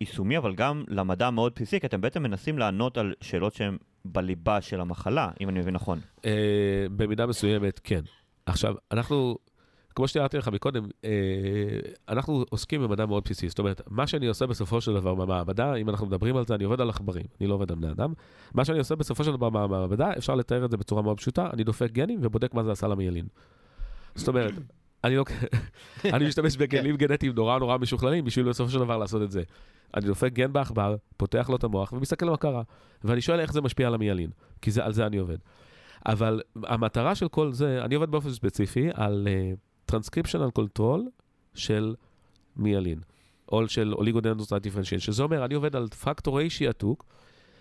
[0.00, 4.60] יישומי, אבל גם למדע המאוד בסיסי, כי אתם בעצם מנסים לענות על שאלות שהן בליבה
[4.60, 6.00] של המחלה, אם אני מבין נכון.
[6.96, 8.00] במידה מסוימת, כן.
[8.46, 9.38] עכשיו, אנחנו
[9.94, 11.10] כמו שתיארתי לך מקודם, אה,
[12.08, 13.48] אנחנו עוסקים במדע מאוד בסיסי.
[13.48, 16.64] זאת אומרת, מה שאני עושה בסופו של דבר במעבדה, אם אנחנו מדברים על זה, אני
[16.64, 18.12] עובד על עכברים, אני לא עובד על בני אדם.
[18.54, 21.64] מה שאני עושה בסופו של דבר במעבדה, אפשר לתאר את זה בצורה מאוד פשוטה, אני
[21.64, 23.26] דופק גנים ובודק מה זה עשה למיילין.
[24.14, 24.54] זאת אומרת,
[25.04, 25.24] אני לא...
[26.14, 29.42] אני משתמש בכלים גנטיים נורא נורא משוכללים בשביל בסופו של דבר לעשות את זה.
[29.94, 32.62] אני דופק גן בעכבר, פותח לו את המוח ומסתכל מה קרה.
[33.04, 34.30] ואני שואל איך זה משפיע על המיילין,
[34.62, 35.38] כי זה, על זה אני עובד.
[36.06, 39.28] אבל המטרה של כל זה, אני עובד באופן ספציפי על...
[39.28, 41.08] Uh, טרנסקריפשיונל קונטרול
[41.54, 41.94] של
[42.56, 43.00] מיאלין,
[43.52, 47.04] או של oligodendrocyte differentiation, שזה אומר, אני עובד על פקטורי שיעתוק,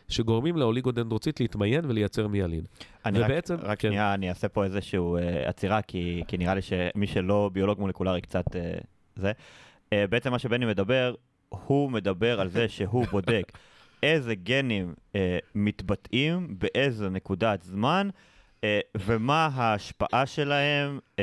[0.08, 2.64] שגורמים לאוליגודנדרוציטים להתמיין ולייצר מיאלין.
[3.06, 3.88] אני ובעצם, רק, רק כן.
[3.88, 8.22] שנייה, אני אעשה פה איזושהי uh, עצירה, כי, כי נראה לי שמי שלא ביולוג מולקולרי
[8.22, 8.60] קצת uh,
[9.16, 9.32] זה.
[9.32, 11.16] Uh, בעצם מה שבני מדבר,
[11.50, 13.52] הוא מדבר על זה שהוא בודק
[14.04, 15.16] איזה גנים uh,
[15.56, 18.10] מתבטאים באיזה נקודת זמן,
[18.58, 18.64] uh,
[18.96, 21.20] ומה ההשפעה שלהם uh,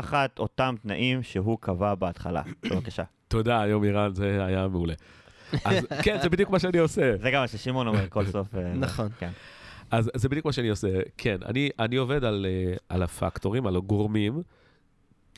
[0.00, 2.42] תחת אותם תנאים שהוא קבע בהתחלה.
[2.70, 3.02] בבקשה.
[3.28, 4.94] תודה, יום אירן, זה היה מעולה.
[5.64, 7.16] אז כן, זה בדיוק מה שאני עושה.
[7.16, 8.54] זה גם מה ששמעון אומר כל סוף.
[8.54, 9.08] אה, נכון.
[9.18, 9.30] כן.
[9.90, 10.88] אז זה בדיוק מה שאני עושה.
[11.18, 14.42] כן, אני, אני עובד על, אה, על הפקטורים, על הגורמים,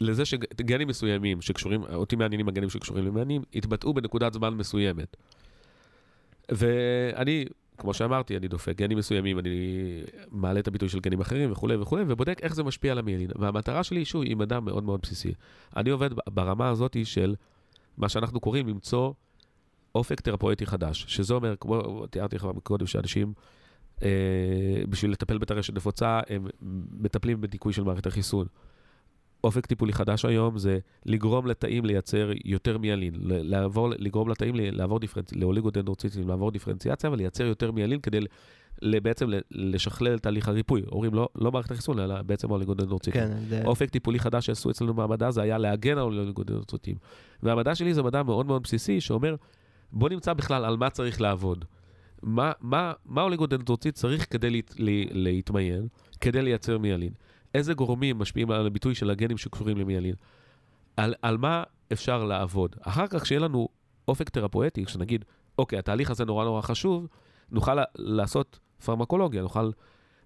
[0.01, 5.17] לזה שגנים מסוימים שקשורים, אותי מעניינים הגנים שקשורים למעניינים, יתבטאו בנקודת זמן מסוימת.
[6.49, 7.45] ואני,
[7.79, 9.81] כמו שאמרתי, אני דופק גנים מסוימים, אני
[10.31, 13.31] מעלה את הביטוי של גנים אחרים וכולי וכולי, ובודק איך זה משפיע על המיילין.
[13.37, 15.33] והמטרה שלי, שוב, היא מדע מאוד מאוד בסיסי.
[15.77, 17.35] אני עובד ברמה הזאת של
[17.97, 19.13] מה שאנחנו קוראים למצוא
[19.95, 23.33] אופק תרפואטי חדש, שזה אומר, כמו תיארתי לך קודם, שאנשים,
[24.03, 24.09] אה,
[24.89, 26.47] בשביל לטפל בטרשת נפוצה, הם
[26.91, 28.47] מטפלים בדיכוי של מערכת החיסון.
[29.45, 35.33] אופק טיפולי חדש היום זה לגרום לתאים לייצר יותר מיילין, לעבור, לגרום לתאים לעבור דיפרנצ...
[35.33, 38.21] לאוליגודנדרוציטים, לעבור דיפרנציאציה ולייצר יותר מיילין כדי
[38.83, 40.83] בעצם לשכלל את תהליך הריפוי.
[40.93, 43.21] אומרים, לא, לא מערכת החיסון, אלא בעצם האוליגודנדרוציטים.
[43.21, 43.63] כן, זה...
[43.65, 46.97] אופק טיפולי חדש שעשו אצלנו במעבדה זה היה להגן על האוליגודנדרוציטים.
[47.43, 49.37] והמדע שלי זה מדע מאוד מאוד בסיסי, שאומר,
[49.93, 51.65] בוא נמצא בכלל על מה צריך לעבוד.
[52.23, 54.75] מה, מה, מה אוליגודנדרוציט צריך כדי להת,
[55.11, 55.89] להתמיין,
[56.21, 57.13] כדי לייצר מיילין.
[57.55, 60.15] איזה גורמים משפיעים על הביטוי של הגנים שקשורים למיילין,
[60.97, 62.77] על, על מה אפשר לעבוד.
[62.81, 63.69] אחר כך, כשיהיה לנו
[64.09, 65.25] אופק תרפואטי, כשנגיד,
[65.59, 67.07] אוקיי, התהליך הזה נורא נורא חשוב,
[67.51, 69.71] נוכל לעשות פרמקולוגיה, נוכל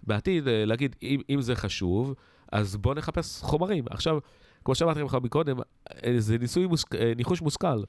[0.02, 2.14] בעתיד אה, להגיד, אם, אם זה חשוב,
[2.52, 3.84] אז בואו נחפש חומרים.
[3.90, 4.18] עכשיו,
[4.64, 7.82] כמו שאמרתי לך מקודם, אה, זה ניסוי, מוסק, אה, ניחוש מושכל.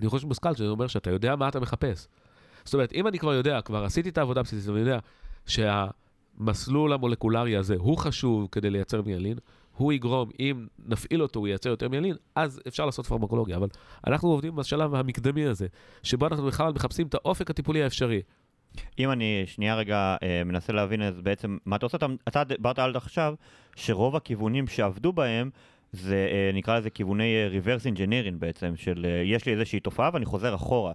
[0.00, 2.08] ניחוש מושכל, שזה אומר שאתה יודע מה אתה מחפש.
[2.64, 4.98] זאת אומרת, אם אני כבר יודע, כבר עשיתי את העבודה הבסיסית, ואני יודע
[5.46, 5.86] שה...
[6.40, 9.38] המסלול המולקולרי הזה הוא חשוב כדי לייצר מיילין,
[9.76, 13.56] הוא יגרום, אם נפעיל אותו, הוא ייצר יותר מיילין, אז אפשר לעשות פרמקולוגיה.
[13.56, 13.68] אבל
[14.06, 15.66] אנחנו עובדים בשלב המקדמי הזה,
[16.02, 18.22] שבו אנחנו בכלל מחפשים את האופק הטיפולי האפשרי.
[18.98, 21.96] אם אני שנייה רגע אה, מנסה להבין אז בעצם מה אתה עושה,
[22.28, 23.34] אתה דיברת על עכשיו
[23.76, 25.50] שרוב הכיוונים שעבדו בהם
[25.92, 30.10] זה אה, נקרא לזה כיווני אה, reverse engineering בעצם, של אה, יש לי איזושהי תופעה
[30.12, 30.92] ואני חוזר אחורה.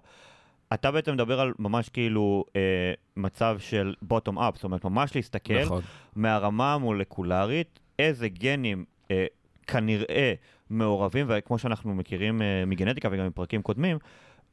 [0.73, 5.61] אתה בעצם מדבר על ממש כאילו אה, מצב של bottom up, זאת אומרת ממש להסתכל
[5.61, 5.81] נכון.
[6.15, 9.25] מהרמה המולקולרית, איזה גנים אה,
[9.67, 10.33] כנראה
[10.69, 13.97] מעורבים, וכמו שאנחנו מכירים אה, מגנטיקה וגם מפרקים קודמים,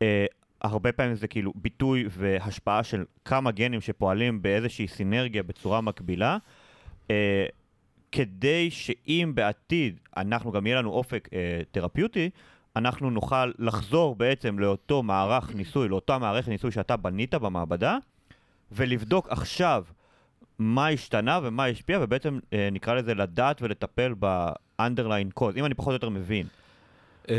[0.03, 0.27] אה,
[0.63, 6.39] הרבה פעמים זה כאילו ביטוי והשפעה של כמה גנים שפועלים באיזושהי סינרגיה בצורה מקבילה.
[7.11, 7.47] אה,
[8.13, 12.31] כדי שאם בעתיד אנחנו גם יהיה לנו אופק אה, תרפיוטי,
[12.77, 17.99] אנחנו נוכל לחזור בעצם לאותו מערך ניסוי, לאותה מערכת ניסוי שאתה בנית במעבדה,
[18.73, 19.85] ולבדוק עכשיו
[20.59, 25.89] מה השתנה ומה השפיע, ובעצם אה, נקרא לזה לדעת ולטפל ב-underline cause, אם אני פחות
[25.89, 26.47] או יותר מבין.
[27.29, 27.35] אה,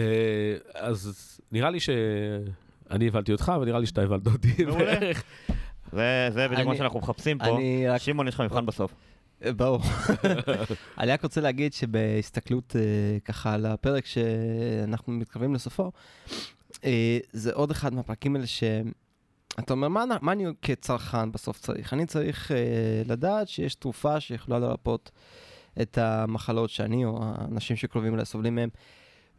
[0.74, 5.24] אז נראה לי שאני הבנתי אותך, ונראה לי שאתה הבנת אותי בערך.
[6.34, 7.58] זה בדיוק מה שאנחנו מחפשים פה.
[7.98, 8.94] שמעון, יש לך מבחן בסוף.
[9.50, 9.82] ברור.
[11.00, 15.92] אני רק רוצה להגיד שבהסתכלות uh, ככה על הפרק שאנחנו מתקרבים לסופו,
[16.70, 16.74] uh,
[17.32, 21.94] זה עוד אחד מהפרקים האלה שאתה אומר, מה, מה אני כצרכן בסוף צריך?
[21.94, 25.12] אני צריך uh, לדעת שיש תרופה שיכולה לרפות
[25.82, 28.70] את המחלות שאני או האנשים שקרובים אליי סובלים מהם.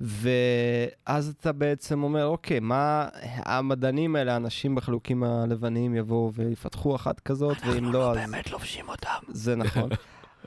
[0.00, 7.56] ואז אתה בעצם אומר, אוקיי, מה המדענים האלה, האנשים בחלוקים הלבניים יבואו ויפתחו אחת כזאת,
[7.66, 8.16] ואם לא, אז...
[8.16, 9.18] אנחנו לא באמת לובשים אותם.
[9.28, 9.90] זה נכון.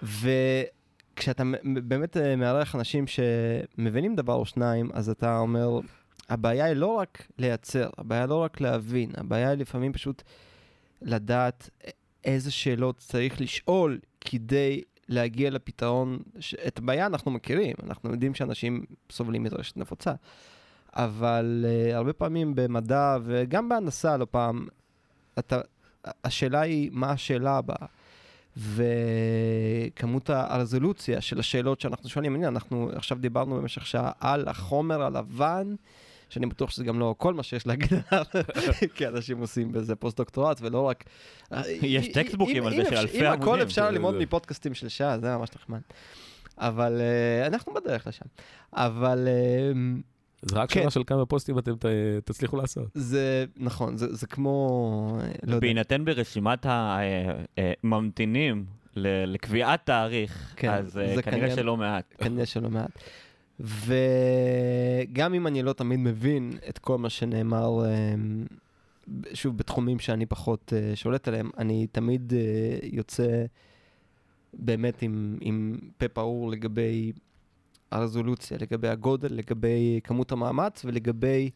[1.13, 5.79] וכשאתה באמת אה, מארח אנשים שמבינים דבר או שניים, אז אתה אומר,
[6.29, 10.23] הבעיה היא לא רק לייצר, הבעיה לא רק להבין, הבעיה היא לפעמים פשוט
[11.01, 11.69] לדעת
[12.25, 16.55] איזה שאלות צריך לשאול כדי להגיע לפתרון, ש...
[16.67, 20.13] את הבעיה אנחנו מכירים, אנחנו יודעים שאנשים סובלים מרשת נפוצה,
[20.93, 24.67] אבל uh, הרבה פעמים במדע וגם בהנדסה לא פעם,
[25.39, 25.61] אתה,
[26.23, 27.87] השאלה היא מה השאלה הבאה.
[28.57, 35.75] וכמות הרזולוציה של השאלות שאנחנו שואלים, הנה, אנחנו עכשיו דיברנו במשך שעה על החומר הלבן,
[36.35, 38.25] שאני בטוח שזה גם לא כל מה שיש להגיד עליו,
[38.95, 41.03] כי אנשים עושים בזה פוסט-דוקטורט, ולא רק...
[41.81, 43.33] יש textbook ים על זה של אלפי עמודים.
[43.33, 45.79] אם הכל אפשר ללמוד מפודקאסטים של שעה, זה ממש נחמד.
[46.57, 48.25] אבל uh, אנחנו בדרך לשם.
[48.73, 49.27] אבל...
[49.27, 50.01] Uh,
[50.41, 50.79] זה רק כן.
[50.79, 51.85] שאלה של כמה פוסט-דוקים אתם ת,
[52.25, 52.87] תצליחו לעשות.
[52.93, 55.19] זה נכון, זה, זה כמו...
[55.43, 58.65] לא בהינתן ברשימת הממתינים
[58.95, 62.13] לקביעת תאריך, כן, אז כנראה, כנראה שלא מעט.
[62.17, 62.91] כנראה שלא מעט.
[63.59, 68.45] וגם אם אני לא תמיד מבין את כל מה שנאמר, אמ,
[69.33, 73.45] שוב, בתחומים שאני פחות אה, שולט עליהם, אני תמיד אה, יוצא
[74.53, 77.11] באמת עם, עם פה פעור לגבי
[77.91, 81.49] הרזולוציה, לגבי הגודל, לגבי כמות המאמץ ולגבי...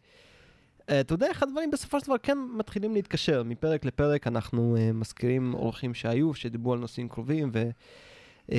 [0.90, 3.44] אה, אתה יודע איך הדברים בסופו של דבר כן מתחילים להתקשר.
[3.44, 7.70] מפרק לפרק אנחנו מזכירים אורחים שהיו, שדיברו על נושאים קרובים, ו...
[8.50, 8.52] Uh,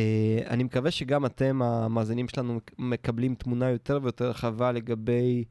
[0.50, 5.44] אני מקווה שגם אתם, המאזינים שלנו, מקבלים תמונה יותר ויותר רחבה לגבי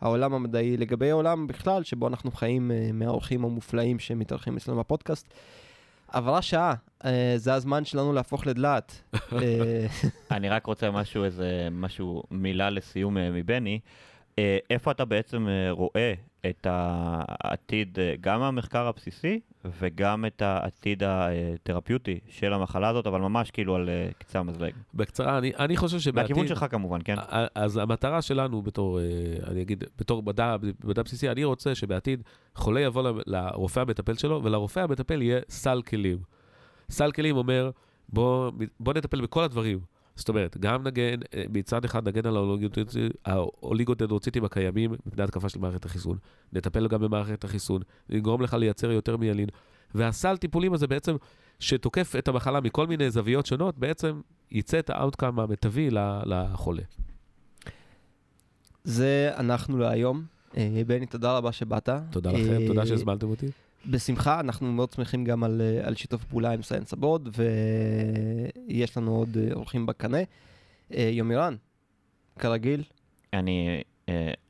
[0.00, 5.34] העולם המדעי, לגבי העולם בכלל, שבו אנחנו חיים uh, מהאורחים המופלאים שמתארחים אצלנו בפודקאסט.
[6.08, 6.74] עברה שעה,
[7.04, 9.02] אה, זה הזמן שלנו להפוך לדלעת.
[9.14, 9.86] אה,
[10.30, 13.80] אני רק רוצה משהו, איזה משהו, מילה לסיום אה, מבני.
[14.38, 16.14] אה, איפה אתה בעצם אה, רואה
[16.46, 19.40] את העתיד, אה, גם המחקר הבסיסי
[19.80, 24.72] וגם את העתיד התרפיוטי של המחלה הזאת, אבל ממש כאילו על אה, קצה המזלג.
[24.94, 26.30] בקצרה, אני, אני חושב שבעתיד...
[26.30, 27.16] מהכיוון שלך כמובן, כן?
[27.54, 29.04] אז המטרה שלנו בתור, אה,
[29.46, 32.22] אני אגיד, בתור מדע, מדע בסיסי, אני רוצה שבעתיד
[32.54, 36.18] חולה יבוא ל- לרופא המטפל שלו, ולרופא המטפל יהיה סל כלים.
[36.90, 37.70] סל כלים אומר,
[38.08, 39.95] בוא, בוא נטפל בכל הדברים.
[40.16, 42.36] זאת אומרת, גם נגן, אה, מצד אחד נגן על
[43.24, 46.18] האוליגודנדרוציטים- הקיימים מפני התקפה של מערכת החיסון.
[46.52, 49.48] נטפל גם במערכת החיסון, נגרום לך לייצר יותר מיילין.
[49.94, 51.16] והסל טיפולים הזה בעצם,
[51.60, 55.88] שתוקף את המחלה מכל מיני זוויות שונות, בעצם יצא את ה outcome המיטבי
[56.26, 56.82] לחולה.
[58.84, 60.24] זהו אנחנו להיום.
[60.56, 61.88] אה, בני, תודה רבה שבאת.
[62.10, 63.46] תודה לכם, אה, תודה שהזמנתם אותי.
[63.90, 67.28] בשמחה, אנחנו מאוד שמחים גם על, אה, על שיתוף פעולה עם סיינס אברוד,
[68.68, 70.18] ויש לנו עוד אה, אורחים בקנה.
[70.94, 71.54] אה, יומירן,
[72.38, 72.82] כרגיל,
[73.32, 73.82] אני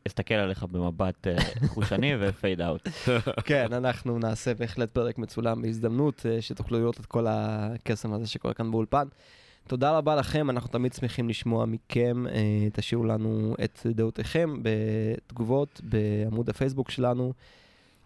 [0.06, 1.26] אסתכל עליך במבט
[1.66, 2.88] חושני ופייד אאוט.
[3.44, 8.70] כן, אנחנו נעשה בהחלט פרק מצולם בהזדמנות, שתוכלו לראות את כל הקסם הזה שקורה כאן
[8.70, 9.06] באולפן.
[9.66, 12.24] תודה רבה לכם, אנחנו תמיד שמחים לשמוע מכם.
[12.72, 17.32] תשאירו לנו את דעותיכם בתגובות בעמוד הפייסבוק שלנו.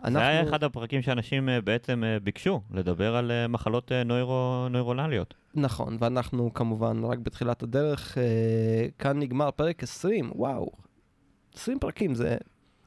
[0.09, 5.35] זה היה אחד הפרקים שאנשים אה, בעצם אה, ביקשו, לדבר על אה, מחלות נוירו- נוירולליות.
[5.55, 8.19] נכון, ואנחנו כמובן רק בתחילת הדרך.
[8.99, 10.71] כאן נגמר פרק 20, וואו.
[11.55, 12.29] 20 פרקים, זה,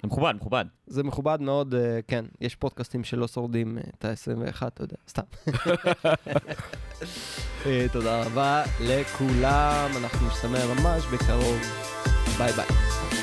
[0.02, 0.66] זה מכובד, מכובד.
[0.88, 1.76] זה מכובד מאוד,
[2.08, 2.26] כן.
[2.42, 5.22] יש פודקאסטים שלא שורדים את ה-21, אתה יודע, סתם.
[7.94, 11.62] תודה רבה לכולם, אנחנו נשתמע ממש בקרוב.
[12.38, 13.23] ביי ביי.